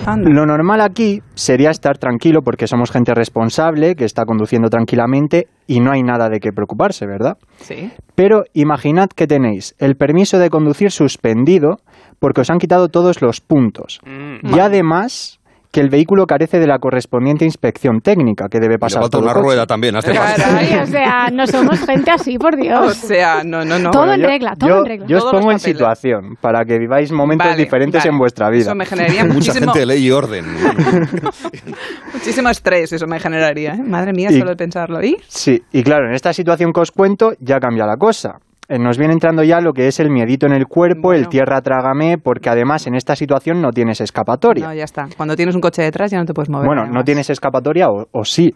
Anda. 0.06 0.29
Lo 0.29 0.46
normal 0.46 0.82
aquí 0.82 1.22
sería 1.36 1.70
estar 1.70 1.98
tranquilo 1.98 2.41
porque 2.41 2.67
somos 2.67 2.91
gente 2.91 3.13
responsable 3.13 3.96
que 3.96 4.06
está 4.06 4.25
conduciendo 4.25 4.70
tranquilamente 4.70 5.48
y 5.67 5.82
no 5.82 5.91
hay 5.91 6.01
nada 6.01 6.29
de 6.29 6.39
qué 6.39 6.51
preocuparse, 6.51 7.06
¿verdad? 7.06 7.38
Sí. 7.58 7.91
Pero 8.15 8.44
imaginad 8.53 9.10
que 9.10 9.27
tenéis 9.27 9.75
el 9.79 9.96
permiso 9.96 10.39
de 10.39 10.50
conducir 10.50 10.91
suspendido 10.91 11.77
porque 12.20 12.41
os 12.41 12.50
han 12.50 12.58
quitado 12.58 12.88
todos 12.88 13.22
los 13.22 13.41
puntos. 13.41 14.00
Mm. 14.06 14.56
Y 14.56 14.60
además 14.60 15.37
que 15.71 15.81
el 15.81 15.89
vehículo 15.89 16.25
carece 16.25 16.59
de 16.59 16.67
la 16.67 16.79
correspondiente 16.79 17.45
inspección 17.45 18.01
técnica 18.01 18.47
que 18.50 18.59
debe 18.59 18.74
Y 18.74 18.75
le 18.75 18.79
pasar 18.79 19.01
falta 19.03 19.17
una 19.19 19.33
coche. 19.33 19.43
rueda 19.43 19.65
también 19.67 19.95
paso. 19.95 20.12
Sí, 20.59 20.75
o 20.75 20.86
sea, 20.88 21.27
no 21.31 21.45
somos 21.47 21.79
gente 21.86 22.09
así, 22.12 22.38
por 22.38 22.55
O 22.55 22.57
Dios. 22.57 22.95
sea, 22.95 23.43
no, 23.43 23.63
no, 23.65 23.77
no. 23.77 23.91
Todo 23.91 24.03
Bueno, 24.03 24.13
en 24.15 24.21
yo- 24.21 24.27
regla, 24.27 24.55
todo 24.55 24.69
yo- 24.69 24.77
en 24.79 24.86
regla. 24.86 25.05
Yo 25.07 25.17
os 25.17 25.24
Todos 25.24 25.36
pongo 25.36 25.51
en 25.51 25.59
situación 25.59 26.36
para 26.41 26.63
que 26.65 26.77
viváis 26.79 27.12
momentos 27.12 27.47
Vale, 27.47 27.63
diferentes 27.63 28.00
vale. 28.01 28.09
en 28.12 28.17
vuestra 28.17 28.50
vida. 28.50 28.62
Eso 28.62 28.75
me 28.75 28.86
generaría 28.86 29.24
Mucha 29.24 29.33
muchísimo, 29.33 29.65
gente 29.74 29.79
de 29.79 29.86
ley 29.86 30.05
y 30.05 30.12
orden. 30.12 30.45
muchísimo 32.13 32.50
estrés, 32.50 32.91
eso 32.93 33.07
me 33.07 33.19
generaría. 33.19 33.74
¿eh? 33.74 33.83
Madre 33.83 34.13
mía, 34.13 34.29
Y- 34.31 34.39
solo 34.39 34.51
de 34.51 34.55
pensarlo. 34.57 35.03
¿Y? 35.03 35.17
Sí, 35.27 35.62
y 35.71 35.83
claro, 35.83 36.07
en 36.07 36.13
esta 36.13 36.33
situación 36.33 36.71
que 36.74 36.79
os 36.81 36.91
cuento 36.91 37.33
ya 37.39 37.59
cambia 37.59 37.86
la 37.86 37.97
cosa. 37.97 38.39
Eh, 38.69 38.77
Nos 38.79 38.97
viene 38.97 39.13
entrando 39.13 39.43
ya 39.43 39.62
lo 39.62 39.71
que 39.71 39.88
es 39.88 40.00
el 40.00 40.09
miedito 40.09 40.45
en 40.45 40.51
el 40.53 40.65
cuerpo, 40.67 41.13
el 41.13 41.29
tierra 41.29 41.62
trágame, 41.62 42.17
porque 42.17 42.50
además 42.50 42.86
en 42.88 42.95
esta 42.95 43.15
situación 43.15 43.62
no 43.62 43.71
tienes 43.71 44.01
escapatoria. 44.01 44.67
No, 44.67 44.74
ya 44.74 44.83
está. 44.83 45.07
Cuando 45.15 45.36
tienes 45.38 45.55
un 45.55 45.62
coche 45.62 45.83
detrás 45.83 46.12
ya 46.12 46.17
no 46.19 46.25
te 46.25 46.33
puedes 46.33 46.50
mover. 46.50 46.67
bueno, 46.67 46.86
no 46.86 47.03
tienes 47.03 47.29
escapatoria 47.29 47.88
o, 47.89 48.07
o 48.12 48.24
sí. 48.25 48.53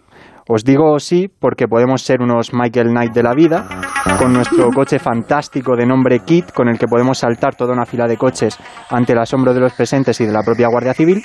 Os 0.50 0.65
digo 0.65 1.00
sí 1.00 1.30
porque 1.39 1.68
podemos 1.68 2.01
ser 2.01 2.22
unos 2.22 2.51
Michael 2.53 2.89
Knight 2.89 3.13
de 3.13 3.24
la 3.24 3.34
vida, 3.34 3.65
con 4.20 4.34
nuestro 4.34 4.70
coche 4.75 5.00
fantástico 5.00 5.77
de 5.77 5.86
nombre 5.86 6.20
Kit, 6.25 6.51
con 6.51 6.68
el 6.68 6.77
que 6.77 6.88
podemos 6.88 7.20
saltar 7.20 7.56
toda 7.56 7.72
una 7.74 7.86
fila 7.86 8.06
de 8.08 8.18
coches 8.18 8.58
ante 8.89 9.13
el 9.13 9.20
asombro 9.20 9.53
de 9.53 9.62
los 9.62 9.72
presentes 9.74 10.20
y 10.20 10.25
de 10.25 10.34
la 10.34 10.44
propia 10.44 10.68
Guardia 10.68 10.94
Civil. 10.94 11.24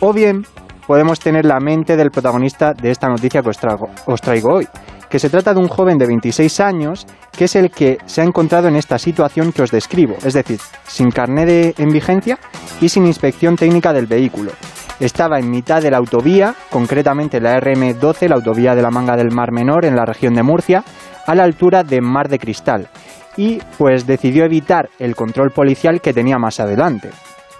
O 0.00 0.12
bien 0.14 0.44
podemos 0.86 1.18
tener 1.18 1.44
la 1.44 1.58
mente 1.60 1.96
del 1.96 2.10
protagonista 2.10 2.72
de 2.74 2.90
esta 2.90 3.08
noticia 3.08 3.42
que 3.42 3.48
os 3.50 3.58
traigo, 3.58 3.88
os 4.06 4.20
traigo 4.20 4.54
hoy, 4.54 4.68
que 5.14 5.20
se 5.20 5.30
trata 5.30 5.54
de 5.54 5.60
un 5.60 5.68
joven 5.68 5.96
de 5.96 6.08
26 6.08 6.58
años 6.58 7.06
que 7.30 7.44
es 7.44 7.54
el 7.54 7.70
que 7.70 7.98
se 8.04 8.20
ha 8.20 8.24
encontrado 8.24 8.66
en 8.66 8.74
esta 8.74 8.98
situación 8.98 9.52
que 9.52 9.62
os 9.62 9.70
describo, 9.70 10.16
es 10.24 10.34
decir, 10.34 10.58
sin 10.88 11.12
carné 11.12 11.46
de, 11.46 11.72
en 11.78 11.90
vigencia 11.90 12.36
y 12.80 12.88
sin 12.88 13.06
inspección 13.06 13.54
técnica 13.54 13.92
del 13.92 14.08
vehículo. 14.08 14.50
Estaba 14.98 15.38
en 15.38 15.52
mitad 15.52 15.80
de 15.80 15.92
la 15.92 15.98
autovía, 15.98 16.56
concretamente 16.68 17.40
la 17.40 17.60
RM12, 17.60 18.26
la 18.26 18.34
autovía 18.34 18.74
de 18.74 18.82
la 18.82 18.90
Manga 18.90 19.14
del 19.14 19.30
Mar 19.30 19.52
Menor, 19.52 19.84
en 19.84 19.94
la 19.94 20.04
región 20.04 20.34
de 20.34 20.42
Murcia, 20.42 20.82
a 21.24 21.34
la 21.36 21.44
altura 21.44 21.84
de 21.84 22.00
Mar 22.00 22.28
de 22.28 22.40
Cristal 22.40 22.88
y 23.36 23.60
pues 23.78 24.08
decidió 24.08 24.44
evitar 24.44 24.90
el 24.98 25.14
control 25.14 25.52
policial 25.52 26.00
que 26.00 26.12
tenía 26.12 26.38
más 26.38 26.58
adelante. 26.58 27.10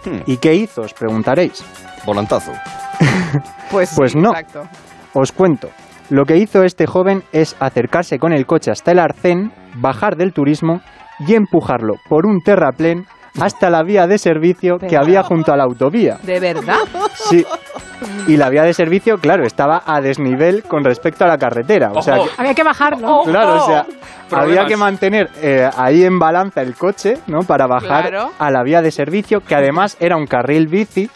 Hmm. 0.04 0.22
¿Y 0.26 0.38
qué 0.38 0.56
hizo? 0.56 0.80
Os 0.80 0.92
preguntaréis. 0.92 1.64
Volantazo. 2.04 2.50
Pues, 3.70 3.92
Pues 3.96 4.12
sí, 4.12 4.18
no. 4.18 4.30
Exacto. 4.30 4.68
Os 5.14 5.32
cuento. 5.32 5.68
Lo 6.10 6.24
que 6.26 6.36
hizo 6.36 6.62
este 6.64 6.86
joven 6.86 7.22
es 7.32 7.56
acercarse 7.60 8.18
con 8.18 8.32
el 8.32 8.46
coche 8.46 8.70
hasta 8.70 8.92
el 8.92 8.98
arcén, 8.98 9.52
bajar 9.76 10.16
del 10.16 10.32
turismo 10.32 10.80
y 11.26 11.34
empujarlo 11.34 11.94
por 12.08 12.26
un 12.26 12.40
terraplén 12.42 13.06
hasta 13.40 13.68
la 13.70 13.82
vía 13.82 14.06
de 14.06 14.18
servicio 14.18 14.78
que 14.78 14.96
había 14.96 15.22
junto 15.24 15.52
a 15.52 15.56
la 15.56 15.64
autovía. 15.64 16.18
¿De 16.22 16.38
verdad? 16.38 16.76
Sí. 17.14 17.44
Y 18.28 18.36
la 18.36 18.48
vía 18.50 18.62
de 18.62 18.74
servicio, 18.74 19.18
claro, 19.18 19.44
estaba 19.44 19.82
a 19.86 20.00
desnivel 20.00 20.62
con 20.62 20.84
respecto 20.84 21.24
a 21.24 21.28
la 21.28 21.38
carretera. 21.38 21.90
O 21.94 22.02
sea, 22.02 22.14
que- 22.16 22.30
Había 22.36 22.54
que 22.54 22.62
bajarlo. 22.62 23.22
claro, 23.24 23.62
o 23.62 23.66
sea, 23.66 23.86
había 24.30 24.66
que 24.66 24.76
mantener 24.76 25.30
eh, 25.42 25.68
ahí 25.76 26.04
en 26.04 26.18
balanza 26.18 26.60
el 26.62 26.74
coche, 26.74 27.14
¿no? 27.26 27.40
Para 27.40 27.66
bajar 27.66 28.08
Claro. 28.10 28.30
a 28.38 28.50
la 28.50 28.62
vía 28.62 28.82
de 28.82 28.90
servicio, 28.92 29.40
que 29.40 29.54
además 29.54 29.96
era 30.00 30.16
un 30.16 30.26
carril 30.26 30.68
bici 30.68 31.08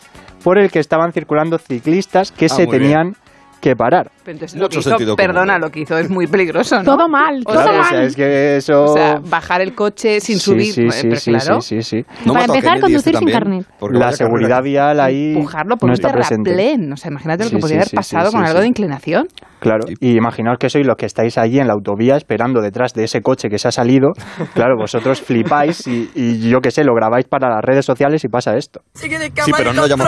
por 0.42 0.58
el 0.58 0.70
que 0.70 0.78
estaban 0.80 1.12
circulando 1.12 1.58
ciclistas 1.58 2.32
que 2.32 2.46
Ah, 2.46 2.48
se 2.48 2.66
bien. 2.66 2.70
tenían 2.70 3.16
que 3.60 3.76
parar. 3.76 4.10
Pero 4.28 4.36
entonces 4.36 4.60
lo 4.60 4.68
que 4.68 4.78
hizo, 4.80 4.90
común, 4.94 5.16
perdona, 5.16 5.56
¿eh? 5.56 5.58
lo 5.58 5.70
que 5.70 5.80
hizo 5.80 5.96
es 5.96 6.10
muy 6.10 6.26
peligroso, 6.26 6.76
¿no? 6.76 6.84
Todo 6.84 7.08
mal, 7.08 7.42
todo 7.44 7.54
Claro, 7.54 7.70
o 7.70 7.76
mal. 7.78 7.88
sea, 7.88 8.02
es 8.02 8.14
que 8.14 8.56
eso... 8.56 8.82
O 8.84 8.88
sea, 8.88 9.20
bajar 9.24 9.62
el 9.62 9.74
coche 9.74 10.20
sin 10.20 10.38
Sí, 10.38 10.50
subir, 10.50 10.72
sí, 10.74 10.82
eh, 10.82 10.90
sí, 10.90 11.08
pero 11.08 11.16
sí, 11.20 11.30
claro, 11.30 11.60
sí, 11.62 11.80
sí, 11.80 12.02
sí. 12.02 12.04
¿No 12.26 12.34
Para 12.34 12.44
a 12.44 12.46
empezar, 12.48 12.62
Kennedy 12.74 12.80
conducir 12.82 13.14
este 13.14 13.24
sin 13.24 13.32
carnet. 13.34 13.66
Porque 13.78 13.98
La 13.98 14.12
seguridad 14.12 14.62
vial 14.62 15.00
ahí 15.00 15.32
empujarlo 15.32 15.76
por 15.78 15.86
no 15.88 15.92
un 15.92 15.94
está 15.94 16.12
presente. 16.12 16.50
terraplén. 16.50 16.92
O 16.92 16.96
sea, 16.98 17.10
imagínate 17.10 17.44
lo 17.44 17.48
Sí, 17.48 17.56
que 17.56 17.60
podría 17.62 17.80
sí, 17.80 17.88
haber 17.88 17.94
pasado 17.96 18.26
sí, 18.26 18.32
con 18.36 18.44
sí, 18.44 18.48
algo 18.50 18.60
de 18.60 18.66
inclinación. 18.66 19.28
Claro, 19.60 19.86
y 20.00 20.16
imaginaos 20.16 20.58
que 20.58 20.68
sois 20.68 20.86
los 20.86 20.96
que 20.96 21.06
estáis 21.06 21.36
allí 21.38 21.58
en 21.58 21.66
la 21.66 21.72
autovía 21.72 22.16
esperando 22.16 22.60
detrás 22.60 22.92
de 22.92 23.04
ese 23.04 23.22
coche 23.22 23.48
que 23.48 23.58
se 23.58 23.68
ha 23.68 23.72
salido. 23.72 24.10
Claro, 24.54 24.76
vosotros 24.78 25.20
flipáis 25.22 25.86
y, 25.88 26.10
y 26.14 26.48
yo 26.50 26.58
qué 26.60 26.70
sé, 26.70 26.84
lo 26.84 26.94
grabáis 26.94 27.24
para 27.26 27.48
las 27.48 27.64
redes 27.64 27.84
sociales 27.86 28.22
y 28.24 28.28
pasa 28.28 28.56
esto. 28.56 28.82
Sí, 28.94 29.08
pero 29.56 29.72
no 29.72 29.86
llamó. 29.86 30.04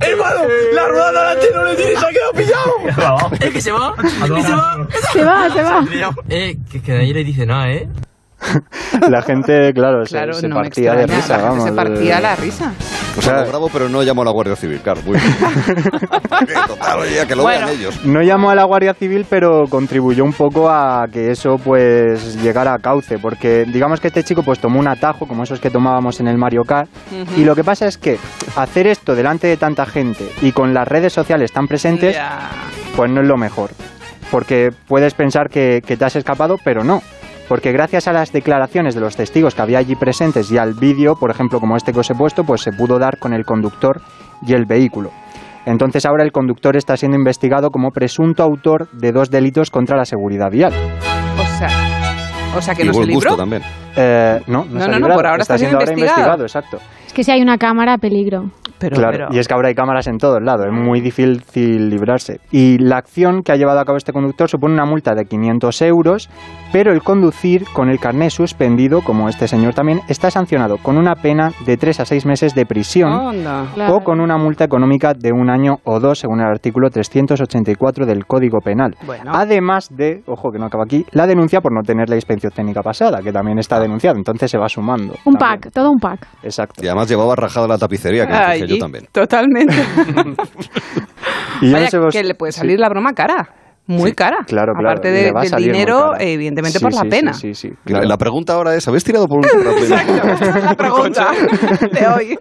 ¡Hermano! 0.00 0.40
¡La 0.74 0.88
rueda 0.88 1.10
delante 1.10 1.46
no 1.52 1.64
le 1.64 1.74
tiene! 1.74 1.96
¡Se 1.96 2.06
ha 2.06 2.10
quedado 2.10 2.32
pillado! 2.32 3.30
¡Es 3.48 3.54
que 3.54 3.60
se 3.60 3.72
va! 3.72 3.94
¡Que 4.00 4.08
se 4.42 4.54
va! 4.54 4.86
Se 5.12 5.24
va, 5.24 5.50
se 5.50 5.62
va. 5.62 5.86
Eh, 6.28 6.56
que, 6.70 6.80
que 6.80 6.92
nadie 6.92 7.14
le 7.14 7.24
dice 7.24 7.44
nada, 7.46 7.70
¿eh? 7.70 7.88
La 9.10 9.20
gente, 9.22 9.72
claro, 9.74 10.04
se- 10.06 10.12
Claro, 10.12 10.32
se, 10.34 10.46
no 10.48 10.56
me 10.56 10.62
partía 10.62 10.94
de 10.94 11.06
risa, 11.06 11.28
la 11.28 11.34
gente 11.34 11.48
vamos. 11.48 11.64
se 11.64 11.72
partía 11.72 12.18
eh, 12.18 12.22
la 12.22 12.36
risa. 12.36 12.72
O 13.18 13.22
sea, 13.22 13.32
sea, 13.34 13.42
lo 13.42 13.48
grabo, 13.48 13.68
pero 13.72 13.88
no 13.88 14.02
llamo 14.02 14.22
a 14.22 14.24
la 14.26 14.30
Guardia 14.30 14.56
Civil, 14.56 14.80
claro. 14.80 15.00
Muy 15.04 15.18
bien. 15.18 15.34
Total, 16.66 16.98
oye, 17.00 17.26
que 17.26 17.34
lo 17.36 17.42
Bueno. 17.42 17.66
vean 17.66 17.78
ellos. 17.78 18.04
No 18.04 18.22
llamó 18.22 18.50
a 18.50 18.54
la 18.54 18.64
Guardia 18.64 18.94
Civil, 18.94 19.26
pero 19.28 19.64
contribuyó 19.68 20.24
un 20.24 20.32
poco 20.32 20.68
a 20.70 21.06
que 21.12 21.30
eso 21.30 21.56
pues 21.58 22.36
llegara 22.42 22.74
a 22.74 22.78
cauce, 22.78 23.18
porque 23.18 23.64
digamos 23.64 24.00
que 24.00 24.08
este 24.08 24.22
chico 24.24 24.42
pues 24.42 24.58
tomó 24.60 24.78
un 24.78 24.88
atajo, 24.88 25.26
como 25.26 25.42
esos 25.44 25.60
que 25.60 25.70
tomábamos 25.70 26.20
en 26.20 26.28
el 26.28 26.38
Mario 26.38 26.62
Kart, 26.64 26.88
y 27.36 27.44
lo 27.44 27.54
que 27.54 27.64
pasa 27.64 27.86
es 27.86 27.98
que 27.98 28.18
hacer 28.56 28.86
esto 28.86 29.14
delante 29.14 29.46
de 29.46 29.56
tanta 29.56 29.84
gente 29.86 30.28
y 30.42 30.52
con 30.52 30.72
las 30.74 30.86
redes 30.86 31.12
sociales 31.12 31.52
tan 31.52 31.66
presentes, 31.66 32.16
pues 32.96 33.10
no 33.10 33.20
es 33.20 33.26
lo 33.26 33.36
mejor. 33.36 33.70
Porque 34.30 34.70
puedes 34.86 35.14
pensar 35.14 35.48
que, 35.48 35.82
que 35.86 35.96
te 35.96 36.04
has 36.04 36.14
escapado, 36.16 36.56
pero 36.62 36.84
no. 36.84 37.02
Porque 37.48 37.72
gracias 37.72 38.06
a 38.08 38.12
las 38.12 38.30
declaraciones 38.30 38.94
de 38.94 39.00
los 39.00 39.16
testigos 39.16 39.54
que 39.54 39.62
había 39.62 39.78
allí 39.78 39.96
presentes 39.96 40.50
y 40.50 40.58
al 40.58 40.74
vídeo, 40.74 41.16
por 41.18 41.30
ejemplo, 41.30 41.60
como 41.60 41.76
este 41.76 41.92
que 41.92 42.00
os 42.00 42.10
he 42.10 42.14
puesto, 42.14 42.44
pues 42.44 42.60
se 42.60 42.72
pudo 42.72 42.98
dar 42.98 43.18
con 43.18 43.32
el 43.32 43.44
conductor 43.44 44.02
y 44.46 44.52
el 44.52 44.66
vehículo. 44.66 45.10
Entonces 45.64 46.06
ahora 46.06 46.24
el 46.24 46.32
conductor 46.32 46.76
está 46.76 46.96
siendo 46.96 47.16
investigado 47.16 47.70
como 47.70 47.90
presunto 47.90 48.42
autor 48.42 48.88
de 48.92 49.12
dos 49.12 49.30
delitos 49.30 49.70
contra 49.70 49.96
la 49.96 50.04
seguridad 50.04 50.50
vial. 50.50 50.72
O 51.38 51.58
sea, 51.58 51.68
o 52.56 52.62
sea 52.62 52.74
que 52.74 52.84
y 52.84 52.86
no 52.86 52.92
se 52.92 53.00
gusto 53.00 53.12
libró. 53.12 53.36
también. 53.36 53.62
Eh, 54.00 54.40
no, 54.46 54.64
no, 54.64 54.78
No, 54.78 54.84
ha 54.84 54.98
no, 55.00 55.08
por 55.08 55.26
ahora 55.26 55.42
está 55.42 55.58
siendo 55.58 55.78
ahora 55.78 55.92
investigado. 55.92 56.42
exacto. 56.42 56.78
Es 57.06 57.12
que 57.12 57.24
si 57.24 57.32
hay 57.32 57.40
una 57.42 57.58
cámara, 57.58 57.98
peligro. 57.98 58.50
Pero, 58.78 58.94
claro, 58.96 59.12
pero- 59.12 59.28
y 59.32 59.38
es 59.40 59.48
que 59.48 59.54
ahora 59.54 59.68
hay 59.68 59.74
cámaras 59.74 60.06
en 60.06 60.18
todos 60.18 60.38
lados, 60.40 60.66
es 60.66 60.72
muy 60.72 61.00
difícil 61.00 61.88
librarse. 61.90 62.38
Y 62.52 62.78
la 62.78 62.98
acción 62.98 63.42
que 63.42 63.50
ha 63.50 63.56
llevado 63.56 63.80
a 63.80 63.84
cabo 63.84 63.96
este 63.98 64.12
conductor 64.12 64.48
supone 64.48 64.74
una 64.74 64.84
multa 64.84 65.14
de 65.16 65.24
500 65.24 65.82
euros, 65.82 66.30
pero 66.72 66.92
el 66.92 67.02
conducir 67.02 67.64
con 67.72 67.88
el 67.88 67.98
carné 67.98 68.30
suspendido, 68.30 69.00
como 69.02 69.28
este 69.28 69.48
señor 69.48 69.74
también, 69.74 70.00
está 70.08 70.30
sancionado 70.30 70.76
con 70.78 70.96
una 70.96 71.16
pena 71.16 71.50
de 71.66 71.76
3 71.76 71.98
a 72.00 72.04
6 72.04 72.24
meses 72.24 72.54
de 72.54 72.66
prisión. 72.66 73.10
Claro. 73.74 73.96
O 73.96 74.00
con 74.04 74.20
una 74.20 74.36
multa 74.38 74.62
económica 74.64 75.12
de 75.12 75.32
un 75.32 75.50
año 75.50 75.78
o 75.82 75.98
dos, 75.98 76.20
según 76.20 76.38
el 76.40 76.46
artículo 76.46 76.88
384 76.90 78.06
del 78.06 78.26
Código 78.26 78.58
Penal. 78.60 78.94
Bueno. 79.06 79.32
Además 79.34 79.88
de, 79.90 80.22
ojo 80.26 80.50
que 80.52 80.58
no 80.60 80.66
acaba 80.66 80.84
aquí, 80.84 81.04
la 81.10 81.26
denuncia 81.26 81.60
por 81.60 81.72
no 81.72 81.82
tener 81.82 82.08
la 82.08 82.14
inspección 82.14 82.52
técnica 82.54 82.82
pasada, 82.82 83.22
que 83.24 83.32
también 83.32 83.58
está 83.58 83.80
entonces 84.16 84.50
se 84.50 84.58
va 84.58 84.68
sumando. 84.68 85.14
Un 85.24 85.36
también. 85.36 85.60
pack, 85.60 85.72
todo 85.72 85.90
un 85.90 85.98
pack. 85.98 86.26
Exacto. 86.42 86.82
Y 86.84 86.86
además 86.86 87.08
llevaba 87.08 87.34
rajada 87.36 87.66
la 87.68 87.78
tapicería, 87.78 88.26
que 88.26 88.32
Allí, 88.34 88.66
yo 88.66 88.78
también. 88.78 89.06
Totalmente. 89.12 89.74
Y 91.60 91.66
yo 91.66 91.72
no 91.72 91.78
Vaya, 91.78 91.90
sé 91.90 91.98
vos- 91.98 92.12
que 92.14 92.22
le 92.22 92.34
puede 92.34 92.52
sí. 92.52 92.60
salir 92.60 92.78
la 92.78 92.88
broma 92.88 93.12
cara. 93.14 93.48
Muy 93.90 94.10
Sí, 94.10 94.16
cara. 94.16 94.44
Claro, 94.46 94.74
claro. 94.74 94.90
Aparte 94.90 95.10
de- 95.10 95.32
del 95.32 95.56
dinero, 95.64 96.12
evidentemente 96.18 96.78
Sí, 96.78 96.84
por 96.84 96.92
la 96.92 97.04
pena. 97.04 97.32
Sí, 97.32 97.54
sí, 97.54 97.68
sí, 97.68 97.74
La, 97.86 97.92
claro. 98.00 98.04
la 98.08 98.18
pregunta 98.18 98.52
ahora 98.52 98.74
es, 98.74 98.86
¿habéis 98.86 99.02
tirado 99.02 99.26
por 99.26 99.38
un 99.38 99.42
terraplén? 99.50 99.92
Esa 99.92 100.58
es 100.58 100.64
la 100.64 100.74
pregunta 100.76 101.30
de 101.90 102.06
hoy. 102.06 102.38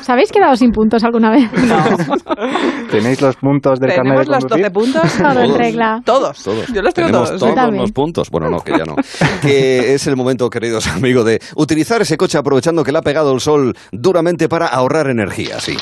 ¿Os 0.00 0.08
habéis 0.08 0.30
quedado 0.30 0.54
sin 0.56 0.70
puntos 0.70 1.02
alguna 1.02 1.30
vez? 1.32 1.50
¿Tenéis 2.90 3.20
los 3.20 3.36
puntos 3.36 3.80
del 3.80 3.94
carnet 3.94 4.18
de 4.18 4.24
Tenemos 4.24 4.42
los 4.42 4.50
12 4.50 4.70
conducir? 4.70 4.72
puntos. 4.72 5.12
Todo 5.18 5.40
en 5.40 5.46
Todos. 5.48 5.58
regla. 5.58 6.02
Todos. 6.04 6.42
Todos. 6.42 6.66
Yo 6.72 6.82
los 6.82 6.94
tengo 6.94 7.08
Tenemos 7.08 7.28
todos. 7.36 7.54
todos 7.54 7.74
los 7.74 7.92
puntos. 7.92 8.30
Bueno, 8.30 8.48
no, 8.50 8.60
que 8.60 8.72
ya 8.72 8.84
no. 8.84 8.94
que 9.42 9.94
es 9.94 10.06
el 10.06 10.16
momento, 10.16 10.48
queridos 10.50 10.86
amigos, 10.86 11.24
de 11.24 11.40
utilizar 11.56 12.00
ese 12.02 12.16
coche 12.16 12.38
aprovechando 12.38 12.84
que 12.84 12.92
le 12.92 12.98
ha 12.98 13.02
pegado 13.02 13.32
el 13.32 13.40
sol 13.40 13.74
duramente 13.92 14.48
para 14.48 14.66
ahorrar 14.66 15.08
energía, 15.10 15.58
sí. 15.60 15.76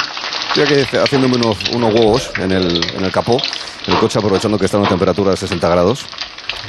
Estoy 0.57 0.81
aquí 0.85 0.97
haciéndome 0.97 1.35
unos, 1.35 1.59
unos 1.75 1.93
huevos 1.93 2.31
en 2.39 2.53
el, 2.53 2.81
en 2.95 3.05
el 3.05 3.11
capó, 3.11 3.43
el 3.89 3.97
coche 3.97 4.21
aprovechando 4.21 4.57
que 4.57 4.67
está 4.67 4.77
a 4.77 4.81
una 4.81 4.89
temperatura 4.89 5.33
de 5.33 5.37
60 5.37 5.69
grados. 5.69 6.07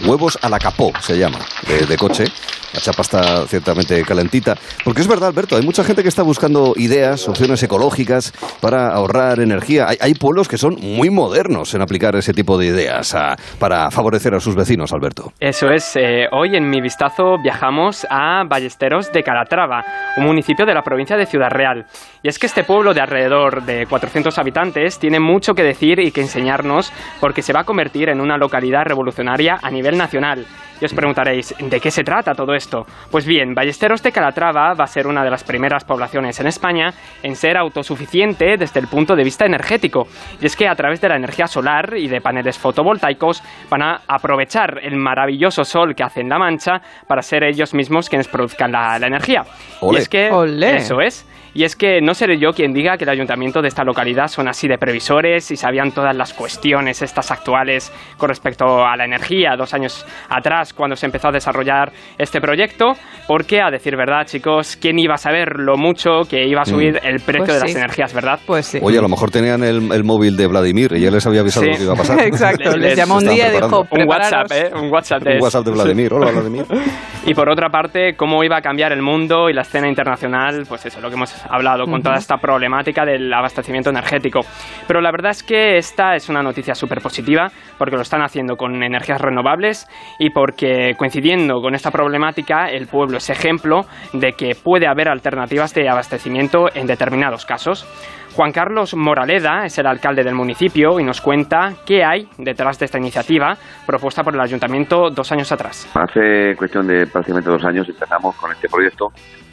Huevos 0.05 0.37
a 0.41 0.49
la 0.49 0.59
capó 0.59 0.91
se 0.99 1.17
llama, 1.17 1.39
de, 1.87 1.97
coche. 1.97 2.25
La 2.73 2.81
chapa 2.81 3.03
está 3.03 3.47
ciertamente 3.47 4.01
calentita. 4.03 4.55
Porque 4.83 5.01
es 5.01 5.07
verdad, 5.07 5.29
Alberto, 5.29 5.55
hay 5.55 5.63
mucha 5.63 5.83
gente 5.83 6.03
que 6.03 6.09
está 6.09 6.23
buscando 6.23 6.73
ideas, 6.75 7.27
opciones 7.29 7.63
ecológicas 7.63 8.33
para 8.59 8.89
ahorrar 8.89 9.39
energía. 9.39 9.87
Hay, 9.87 9.97
hay 10.01 10.13
pueblos 10.13 10.49
que 10.49 10.57
son 10.57 10.75
muy 10.81 11.09
modernos 11.09 11.73
en 11.73 11.81
aplicar 11.81 12.15
ese 12.17 12.33
tipo 12.33 12.57
de 12.57 12.65
ideas 12.65 13.15
para 13.59 13.89
favorecer 13.91 14.35
a 14.35 14.39
sus 14.39 14.55
vecinos, 14.55 14.91
Alberto. 14.91 15.31
Eso 15.39 15.69
es, 15.69 15.95
eh, 15.95 16.25
hoy 16.31 16.55
en 16.55 16.69
mi 16.69 16.81
vistazo 16.81 17.37
viajamos 17.41 18.05
a 18.09 18.43
Ballesteros 18.47 19.11
de 19.11 19.23
Calatrava, 19.23 19.83
un 20.17 20.25
municipio 20.25 20.65
de 20.65 20.73
la 20.73 20.81
provincia 20.81 21.15
de 21.15 21.25
Ciudad 21.25 21.49
Real. 21.49 21.85
Y 22.21 22.27
es 22.27 22.39
que 22.39 22.47
este 22.47 22.63
pueblo 22.63 22.93
de 22.93 23.01
alrededor 23.01 23.63
de 23.63 23.85
400 23.85 24.37
habitantes 24.37 24.99
tiene 24.99 25.19
mucho 25.19 25.53
que 25.53 25.63
decir 25.63 25.99
y 25.99 26.11
que 26.11 26.21
enseñarnos 26.21 26.91
porque 27.19 27.41
se 27.41 27.53
va 27.53 27.61
a 27.61 27.63
convertir 27.63 28.09
en 28.09 28.19
una 28.19 28.37
localidad 28.37 28.83
revolucionaria 28.85 29.57
nivel 29.75 29.97
nacional. 29.97 30.45
Y 30.81 30.85
os 30.85 30.93
preguntaréis, 30.93 31.55
¿de 31.59 31.79
qué 31.79 31.89
se 31.89 32.03
trata 32.03 32.33
todo 32.33 32.53
esto? 32.53 32.85
Pues 33.09 33.25
bien, 33.25 33.53
Ballesteros 33.53 34.03
de 34.03 34.11
Calatrava 34.11 34.73
va 34.73 34.83
a 34.83 34.87
ser 34.87 35.07
una 35.07 35.23
de 35.23 35.29
las 35.29 35.43
primeras 35.43 35.83
poblaciones 35.85 36.39
en 36.39 36.47
España 36.47 36.93
en 37.23 37.35
ser 37.35 37.57
autosuficiente 37.57 38.57
desde 38.57 38.79
el 38.79 38.87
punto 38.87 39.15
de 39.15 39.23
vista 39.23 39.45
energético. 39.45 40.07
Y 40.41 40.45
es 40.45 40.55
que 40.55 40.67
a 40.67 40.75
través 40.75 40.99
de 41.01 41.09
la 41.09 41.15
energía 41.15 41.47
solar 41.47 41.95
y 41.95 42.07
de 42.07 42.21
paneles 42.21 42.57
fotovoltaicos 42.57 43.41
van 43.69 43.81
a 43.81 44.01
aprovechar 44.07 44.79
el 44.83 44.95
maravilloso 44.97 45.63
sol 45.63 45.95
que 45.95 46.03
hace 46.03 46.21
en 46.21 46.29
La 46.29 46.39
Mancha 46.39 46.81
para 47.07 47.21
ser 47.21 47.43
ellos 47.43 47.73
mismos 47.73 48.09
quienes 48.09 48.27
produzcan 48.27 48.71
la, 48.71 48.99
la 48.99 49.07
energía. 49.07 49.43
Olé. 49.81 49.99
Y 49.99 50.01
es 50.01 50.09
que 50.09 50.29
Olé. 50.31 50.75
eso 50.77 50.99
es. 51.01 51.25
Y 51.55 51.63
es 51.63 51.77
que 51.77 52.01
no 52.01 52.13
seré 52.13 52.37
yo 52.37 52.51
quien 52.51 52.73
diga 52.73 52.97
que 52.97 53.05
el 53.05 53.09
ayuntamiento 53.09 53.61
de 53.61 53.69
esta 53.69 53.85
localidad 53.85 54.27
son 54.27 54.49
así 54.49 54.67
de 54.67 54.77
previsores 54.77 55.49
y 55.51 55.55
sabían 55.55 55.93
todas 55.93 56.13
las 56.13 56.33
cuestiones 56.33 57.01
estas 57.01 57.31
actuales 57.31 57.93
con 58.17 58.27
respecto 58.27 58.85
a 58.85 58.97
la 58.97 59.05
energía 59.05 59.55
dos 59.57 59.73
años 59.73 60.05
atrás 60.27 60.64
cuando 60.73 60.95
se 60.95 61.05
empezó 61.05 61.29
a 61.29 61.31
desarrollar 61.31 61.91
este 62.17 62.39
proyecto, 62.41 62.93
porque 63.27 63.61
a 63.61 63.69
decir 63.71 63.95
verdad, 63.95 64.25
chicos, 64.25 64.77
¿quién 64.79 64.99
iba 64.99 65.15
a 65.15 65.17
saber 65.17 65.57
lo 65.59 65.77
mucho 65.77 66.21
que 66.29 66.45
iba 66.47 66.61
a 66.61 66.65
subir 66.65 66.99
el 67.03 67.19
precio 67.21 67.45
Pues 67.45 67.53
de 67.53 67.59
las 67.59 67.75
energías, 67.75 68.13
verdad? 68.13 68.39
Pues 68.45 68.65
sí. 68.65 68.79
Oye, 68.81 68.97
a 68.97 69.01
lo 69.01 69.09
mejor 69.09 69.31
tenían 69.31 69.63
el, 69.63 69.91
el 69.91 70.03
móvil 70.03 70.37
de 70.37 70.47
Vladimir 70.47 70.91
y 70.95 71.01
ya 71.01 71.11
les 71.11 71.25
había 71.25 71.41
avisado 71.41 71.65
Sí. 71.65 71.71
lo 71.71 71.77
que 71.77 71.83
iba 71.83 71.93
a 71.93 71.97
pasar. 71.97 72.19
Exacto. 72.25 72.75
Les- 72.77 72.95
llamó 72.97 73.15
un 73.15 73.27
día 73.27 73.47
y 73.49 73.51
dijo, 73.55 73.85
Un 73.91 74.07
WhatsApp. 74.07 74.51
¿eh? 74.51 74.71
Un 74.75 74.91
WhatsApp 74.91 75.21
de 75.23 75.35
Un 75.37 75.41
WhatsApp 75.43 75.65
de 75.65 75.71
Vladimir. 75.71 76.13
Hola, 76.13 76.31
Vladimir. 76.35 76.65
Y 77.25 77.33
por 77.33 77.49
otra 77.49 77.69
parte, 77.69 78.15
cómo 78.15 78.43
iba 78.43 78.57
a 78.57 78.61
cambiar 78.61 78.91
el 78.91 79.01
mundo 79.01 79.49
y 79.49 79.53
la 79.53 79.61
escena 79.61 79.87
internacional, 79.87 80.63
pues 80.69 80.85
eso, 80.85 81.01
lo 81.01 81.09
que 81.09 81.15
hemos 81.15 81.33
hablado 81.49 81.85
con 81.85 82.01
toda 82.03 82.15
esta 82.17 82.37
problemática 82.37 83.03
del 83.03 83.33
abastecimiento 83.33 83.89
energético. 83.89 84.41
Pero 84.87 85.01
la 85.01 85.11
verdad 85.11 85.31
es 85.31 85.41
que 85.41 85.77
esta 85.77 86.15
es 86.15 86.29
una 86.29 86.43
noticia 86.43 86.75
súper 86.75 87.01
positiva, 87.01 87.47
porque 87.79 87.95
lo 87.95 88.03
están 88.03 88.21
haciendo 88.21 88.55
con 88.57 88.83
energías 88.83 89.19
renovables 89.19 89.87
y 90.19 90.29
porque 90.29 90.54
coincidiendo 90.97 91.61
con 91.61 91.75
esta 91.75 91.91
problemática, 91.91 92.69
el 92.69 92.87
pueblo 92.87 93.17
es 93.17 93.29
ejemplo 93.29 93.85
de 94.13 94.33
que 94.33 94.51
puede 94.55 94.87
haber 94.87 95.09
alternativas 95.09 95.73
de 95.73 95.89
abastecimiento 95.89 96.67
en 96.73 96.87
determinados 96.87 97.45
casos. 97.45 97.85
Juan 98.35 98.51
Carlos 98.51 98.93
Moraleda 98.95 99.63
es 99.63 99.77
el 99.77 99.87
alcalde 99.87 100.21
del 100.21 100.35
municipio 100.35 100.99
y 100.99 101.05
nos 101.05 101.21
cuenta 101.21 101.73
qué 101.85 102.03
hay 102.03 102.27
detrás 102.37 102.77
de 102.77 102.85
esta 102.85 102.97
iniciativa 102.97 103.53
propuesta 103.87 104.23
por 104.23 104.33
el 104.33 104.41
ayuntamiento 104.41 105.09
dos 105.09 105.31
años 105.31 105.49
atrás. 105.53 105.89
Hace 105.95 106.53
cuestión 106.57 106.85
de 106.85 107.07
prácticamente 107.07 107.49
dos 107.49 107.63
años 107.63 107.87
empezamos 107.87 108.35
con 108.35 108.51
este 108.51 108.67
proyecto 108.67 109.07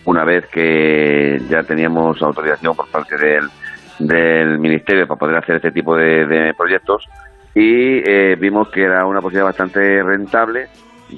una 0.05 0.25
vez 0.25 0.49
que 0.49 1.39
ya 1.49 1.63
teníamos 1.63 2.21
autorización 2.23 2.75
por 2.75 2.91
parte 2.91 3.17
del, 3.17 3.49
del 4.01 4.59
Ministerio 4.59 5.07
para 5.07 5.19
poder 5.19 5.37
hacer 5.37 5.57
este 5.57 5.71
tipo 5.71 5.97
de, 5.97 6.53
proyectos 6.59 7.07
y 7.55 7.99
eh, 7.99 8.35
vimos 8.37 8.69
que 8.71 8.83
era 8.83 9.07
una 9.07 9.21
posibilidad 9.21 9.47
bastante 9.47 10.03
rentable 10.03 10.67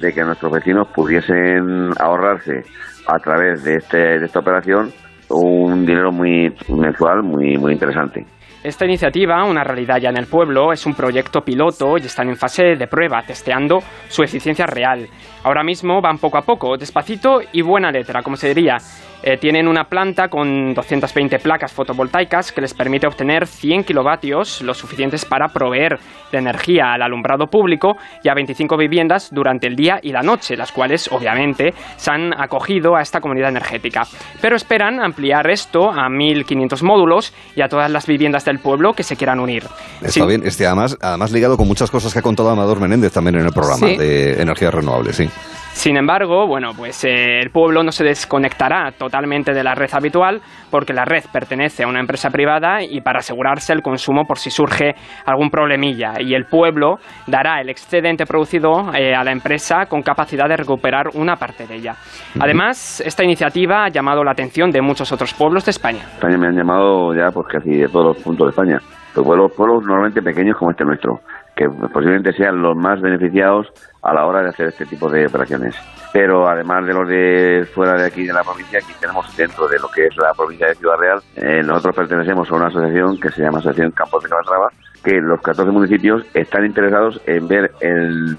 de 0.00 0.12
que 0.12 0.22
nuestros 0.22 0.52
vecinos 0.52 0.88
pudiesen 0.94 1.90
ahorrarse 1.98 2.62
a 3.06 3.18
través 3.18 3.64
de, 3.64 3.76
este, 3.76 4.18
de 4.18 4.26
esta 4.26 4.40
operación 4.40 4.90
un 5.30 5.86
dinero 5.86 6.12
muy 6.12 6.54
mensual 6.68 7.22
muy, 7.22 7.56
muy 7.56 7.72
interesante. 7.72 8.24
Esta 8.62 8.86
iniciativa, 8.86 9.44
una 9.44 9.62
realidad 9.62 9.98
ya 10.00 10.08
en 10.08 10.16
el 10.16 10.26
pueblo, 10.26 10.72
es 10.72 10.86
un 10.86 10.94
proyecto 10.94 11.42
piloto 11.42 11.98
y 11.98 12.06
están 12.06 12.30
en 12.30 12.36
fase 12.36 12.76
de 12.76 12.86
prueba, 12.86 13.22
testeando 13.22 13.80
su 14.08 14.22
eficiencia 14.22 14.64
real. 14.64 15.06
Ahora 15.42 15.62
mismo 15.62 16.00
van 16.00 16.16
poco 16.16 16.38
a 16.38 16.42
poco, 16.42 16.78
despacito 16.78 17.40
y 17.52 17.60
buena 17.60 17.90
letra, 17.90 18.22
como 18.22 18.36
se 18.36 18.48
diría. 18.48 18.78
Eh, 19.26 19.38
tienen 19.38 19.68
una 19.68 19.84
planta 19.84 20.28
con 20.28 20.74
220 20.74 21.38
placas 21.38 21.72
fotovoltaicas 21.72 22.52
que 22.52 22.60
les 22.60 22.74
permite 22.74 23.06
obtener 23.06 23.46
100 23.46 23.84
kilovatios, 23.84 24.60
lo 24.60 24.74
suficientes 24.74 25.24
para 25.24 25.48
proveer 25.48 25.98
de 26.30 26.36
energía 26.36 26.92
al 26.92 27.00
alumbrado 27.00 27.46
público 27.46 27.96
y 28.22 28.28
a 28.28 28.34
25 28.34 28.76
viviendas 28.76 29.30
durante 29.32 29.66
el 29.66 29.76
día 29.76 29.98
y 30.02 30.12
la 30.12 30.20
noche, 30.20 30.58
las 30.58 30.72
cuales 30.72 31.08
obviamente 31.10 31.72
se 31.96 32.10
han 32.10 32.38
acogido 32.38 32.96
a 32.96 33.00
esta 33.00 33.22
comunidad 33.22 33.48
energética. 33.48 34.02
Pero 34.42 34.56
esperan 34.56 35.00
ampliar 35.00 35.50
esto 35.50 35.88
a 35.88 36.10
1.500 36.10 36.82
módulos 36.82 37.32
y 37.56 37.62
a 37.62 37.68
todas 37.68 37.90
las 37.90 38.06
viviendas 38.06 38.44
del 38.44 38.58
pueblo 38.58 38.92
que 38.92 39.04
se 39.04 39.16
quieran 39.16 39.40
unir. 39.40 39.64
Está 40.02 40.26
bien, 40.26 40.42
este, 40.44 40.66
además, 40.66 40.98
además 41.00 41.32
ligado 41.32 41.56
con 41.56 41.66
muchas 41.66 41.90
cosas 41.90 42.12
que 42.12 42.18
ha 42.18 42.22
contado 42.22 42.50
Amador 42.50 42.78
Menéndez 42.78 43.14
también 43.14 43.36
en 43.36 43.46
el 43.46 43.52
programa 43.52 43.86
de 43.86 44.42
energías 44.42 44.74
renovables, 44.74 45.16
sí. 45.16 45.30
Sin 45.74 45.96
embargo, 45.96 46.46
bueno, 46.46 46.70
pues 46.74 47.04
eh, 47.04 47.40
el 47.40 47.50
pueblo 47.50 47.82
no 47.82 47.90
se 47.90 48.04
desconectará 48.04 48.92
totalmente 48.92 49.52
de 49.52 49.64
la 49.64 49.74
red 49.74 49.90
habitual 49.92 50.40
porque 50.70 50.94
la 50.94 51.04
red 51.04 51.24
pertenece 51.32 51.82
a 51.82 51.88
una 51.88 52.00
empresa 52.00 52.30
privada 52.30 52.82
y 52.82 53.00
para 53.00 53.18
asegurarse 53.18 53.72
el 53.72 53.82
consumo 53.82 54.24
por 54.24 54.38
si 54.38 54.50
surge 54.50 54.94
algún 55.26 55.50
problemilla 55.50 56.14
y 56.20 56.32
el 56.34 56.46
pueblo 56.46 56.98
dará 57.26 57.60
el 57.60 57.68
excedente 57.68 58.24
producido 58.24 58.94
eh, 58.94 59.14
a 59.14 59.24
la 59.24 59.32
empresa 59.32 59.86
con 59.86 60.00
capacidad 60.02 60.48
de 60.48 60.56
recuperar 60.56 61.08
una 61.14 61.36
parte 61.36 61.66
de 61.66 61.74
ella. 61.74 61.96
Además, 62.40 63.02
esta 63.04 63.24
iniciativa 63.24 63.84
ha 63.84 63.88
llamado 63.88 64.22
la 64.22 64.30
atención 64.30 64.70
de 64.70 64.80
muchos 64.80 65.10
otros 65.12 65.34
pueblos 65.34 65.64
de 65.64 65.72
España. 65.72 66.04
España 66.14 66.38
me 66.38 66.46
han 66.46 66.56
llamado 66.56 67.12
ya 67.14 67.30
pues 67.30 67.46
casi 67.48 67.76
de 67.76 67.88
todos 67.88 68.14
los 68.14 68.22
puntos 68.22 68.46
de 68.46 68.50
España. 68.50 68.78
Los 69.14 69.24
pueblos, 69.24 69.52
pueblos 69.56 69.84
normalmente 69.84 70.22
pequeños 70.22 70.56
como 70.56 70.70
este 70.70 70.84
nuestro, 70.84 71.20
que 71.56 71.66
posiblemente 71.92 72.32
sean 72.32 72.60
los 72.60 72.76
más 72.76 73.00
beneficiados 73.00 73.68
a 74.02 74.12
la 74.12 74.26
hora 74.26 74.42
de 74.42 74.48
hacer 74.48 74.68
este 74.68 74.86
tipo 74.86 75.08
de 75.08 75.26
operaciones. 75.26 75.76
Pero 76.12 76.48
además 76.48 76.86
de 76.86 76.94
los 76.94 77.08
de 77.08 77.66
fuera 77.74 77.94
de 77.94 78.06
aquí 78.06 78.24
de 78.24 78.32
la 78.32 78.42
provincia, 78.42 78.78
aquí 78.78 78.92
tenemos 79.00 79.36
dentro 79.36 79.66
de 79.68 79.78
lo 79.78 79.88
que 79.88 80.06
es 80.06 80.16
la 80.16 80.32
provincia 80.34 80.68
de 80.68 80.74
Ciudad 80.74 80.96
Real, 80.98 81.20
eh, 81.36 81.62
nosotros 81.64 81.96
pertenecemos 81.96 82.50
a 82.50 82.54
una 82.54 82.66
asociación 82.66 83.18
que 83.20 83.30
se 83.30 83.42
llama 83.42 83.58
Asociación 83.58 83.90
Campos 83.92 84.22
de 84.22 84.28
Calatrava, 84.28 84.68
que 85.02 85.20
los 85.20 85.40
14 85.40 85.70
municipios 85.70 86.22
están 86.34 86.64
interesados 86.64 87.20
en 87.26 87.46
ver 87.48 87.70
el, 87.80 88.36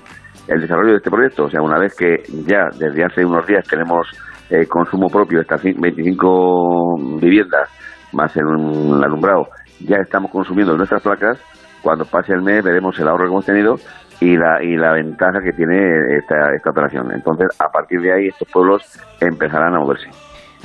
el 0.48 0.62
desarrollo 0.62 0.92
de 0.92 0.98
este 0.98 1.12
proyecto. 1.12 1.46
O 1.46 1.50
sea, 1.50 1.62
una 1.62 1.80
vez 1.80 1.96
que 1.96 2.24
ya 2.48 2.70
desde 2.78 3.04
hace 3.04 3.26
unos 3.26 3.46
días 3.46 3.68
tenemos 3.68 4.08
eh, 4.50 4.66
consumo 4.68 5.08
propio 5.08 5.42
estas 5.42 5.64
25 5.64 6.98
viviendas 7.20 7.70
más 8.14 8.36
en 8.38 8.46
un 8.46 9.04
alumbrado, 9.04 9.48
ya 9.80 9.98
estamos 9.98 10.32
consumiendo 10.32 10.76
nuestras 10.78 11.02
placas. 11.02 11.40
Cuando 11.86 12.04
pase 12.04 12.34
el 12.34 12.42
mes 12.42 12.64
veremos 12.64 12.98
el 12.98 13.08
ahorro 13.08 13.26
que 13.26 13.30
hemos 13.30 13.46
tenido 13.46 13.80
y 14.20 14.36
la, 14.36 14.64
y 14.64 14.76
la 14.76 14.94
ventaja 14.94 15.40
que 15.40 15.54
tiene 15.54 16.18
esta, 16.18 16.56
esta 16.56 16.72
operación. 16.72 17.12
Entonces, 17.12 17.50
a 17.60 17.72
partir 17.72 18.02
de 18.02 18.12
ahí, 18.12 18.28
estos 18.30 18.48
pueblos 18.48 19.00
empezarán 19.22 19.76
a 19.76 19.80
moverse. 19.80 20.10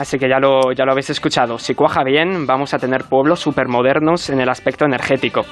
Así 0.01 0.19
que 0.19 0.31
ya 0.31 0.39
lo, 0.39 0.73
ya 0.73 0.87
lo 0.87 0.93
habéis 0.93 1.11
escuchado. 1.11 1.59
Si 1.59 1.75
cuaja 1.75 2.03
bien, 2.03 2.47
vamos 2.47 2.73
a 2.73 2.79
tener 2.79 3.05
pueblos 3.05 3.47
modernos 3.69 4.31
en 4.31 4.41
el 4.41 4.49
aspecto 4.49 4.87
energético. 4.87 5.43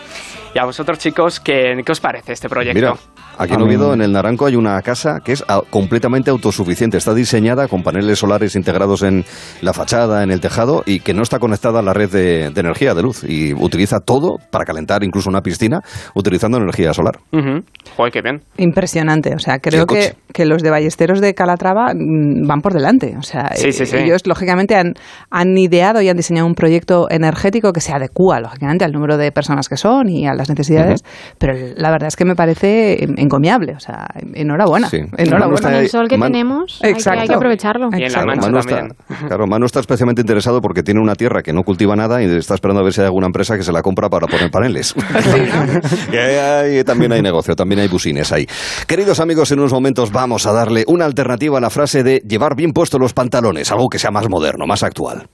Y 0.55 0.59
a 0.59 0.65
vosotros, 0.65 0.99
chicos, 0.99 1.39
¿qué, 1.39 1.75
qué 1.85 1.93
os 1.93 2.01
parece 2.01 2.33
este 2.33 2.49
proyecto? 2.49 2.79
Mira, 2.79 2.95
aquí 3.37 3.53
en 3.53 3.61
Oviedo, 3.61 3.93
en 3.93 4.01
el 4.01 4.13
Naranco, 4.13 4.47
hay 4.47 4.57
una 4.57 4.81
casa 4.81 5.21
que 5.23 5.33
es 5.33 5.45
ah, 5.49 5.61
completamente 5.69 6.31
autosuficiente. 6.31 6.97
Está 6.97 7.13
diseñada 7.13 7.69
con 7.69 7.83
paneles 7.83 8.19
solares 8.19 8.57
integrados 8.57 9.03
en 9.03 9.27
la 9.61 9.75
fachada, 9.75 10.23
en 10.23 10.31
el 10.31 10.41
tejado, 10.41 10.83
y 10.87 11.01
que 11.01 11.13
no 11.13 11.23
está 11.23 11.39
conectada 11.39 11.81
a 11.81 11.83
la 11.83 11.93
red 11.93 12.11
de, 12.11 12.47
energía, 12.47 12.95
de 12.95 13.03
luz. 13.03 13.25
Y 13.25 13.53
utiliza 13.53 14.01
todo 14.01 14.37
para 14.51 14.65
calentar 14.65 15.05
incluso 15.05 15.29
una 15.29 15.43
piscina 15.43 15.81
utilizando 16.15 16.57
energía 16.57 16.95
solar. 16.95 17.19
Joder, 17.31 18.13
qué 18.13 18.23
bien. 18.23 18.41
Impresionante. 18.57 19.35
O 19.35 19.39
sea, 19.39 19.59
creo 19.59 19.85
que, 19.87 20.15
que, 20.33 20.47
los 20.47 20.63
de 20.63 20.71
Ballesteros 20.71 21.21
de 21.21 21.35
Calatrava 21.35 21.93
mm, 21.95 22.47
van 22.47 22.63
por 22.63 22.73
delante. 22.73 23.17
O 23.19 23.23
sea, 23.23 23.51
sí, 23.55 23.73
sí, 23.73 23.85
sí. 23.85 23.97
ellos 23.99 24.23
lógicamente 24.39 24.77
han, 24.77 24.95
han 25.31 25.59
ideado 25.59 26.01
y 26.01 26.09
han 26.09 26.17
diseñado 26.17 26.47
un 26.47 26.55
proyecto 26.55 27.09
energético 27.11 27.73
que 27.73 27.81
se 27.81 27.93
adecua 27.93 28.41
lógicamente 28.41 28.85
al 28.85 28.93
número 28.93 29.17
de 29.17 29.33
personas 29.33 29.69
que 29.69 29.77
son 29.77 30.09
y 30.09 30.27
a 30.27 30.35
las 30.35 30.49
necesidades, 30.49 31.03
pero 31.39 31.55
la 31.77 31.91
verdad 31.91 32.09
es 32.09 32.17
que 32.17 32.25
me 32.25 32.37
parece 32.37 33.05
encomiable, 33.17 33.75
o 33.75 33.81
sea, 33.81 34.07
enhorabuena. 34.35 34.89
enhorabuena. 35.17 35.69
Con 35.69 35.75
el 35.75 35.89
sol 35.89 36.09
que 36.09 36.19
tenemos 36.19 36.81
hay 36.83 36.95
que, 36.95 37.35
aprovecharlo. 37.35 37.89
Y 37.97 38.05
en 38.05 38.13
la 38.13 38.25
Manu 38.25 38.59
está, 38.59 38.89
claro, 39.27 39.47
Manu 39.47 39.67
está 39.67 39.81
especialmente 39.81 40.21
interesado 40.21 40.61
porque 40.61 40.83
tiene 40.83 41.01
una 41.01 41.15
tierra 41.17 41.43
que 41.43 41.53
no 41.53 41.63
cultiva 41.63 41.97
nada 41.97 42.23
y 42.23 42.27
está 42.37 42.55
esperando 42.55 42.81
a 42.81 42.85
ver 42.85 42.93
si 42.93 43.01
hay 43.01 43.07
alguna 43.07 43.27
empresa 43.27 43.57
que 43.57 43.65
se 43.65 43.73
la 43.73 43.83
compra 43.83 44.09
para 44.09 44.27
poner 44.29 44.51
paneles. 44.51 44.95
y 46.13 46.85
también 46.85 47.13
hay 47.13 47.23
negocio, 47.23 47.57
también 47.57 47.81
hay 47.81 47.89
busines 47.89 48.31
ahí. 48.33 48.47
Queridos 48.87 49.19
amigos, 49.19 49.51
en 49.51 49.59
unos 49.59 49.73
momentos 49.73 50.13
vamos 50.13 50.47
a 50.47 50.53
darle 50.53 50.85
una 50.87 51.07
alternativa 51.07 51.59
a 51.59 51.61
la 51.61 51.71
frase 51.71 52.03
de 52.03 52.23
llevar 52.27 52.55
bien 52.55 52.73
puestos 52.73 53.01
los 53.01 53.13
pantalones, 53.13 53.73
algo 53.73 53.89
que 53.89 53.99
sea 53.99 54.11
moderno, 54.29 54.67
más 54.67 54.83
actual. 54.83 55.29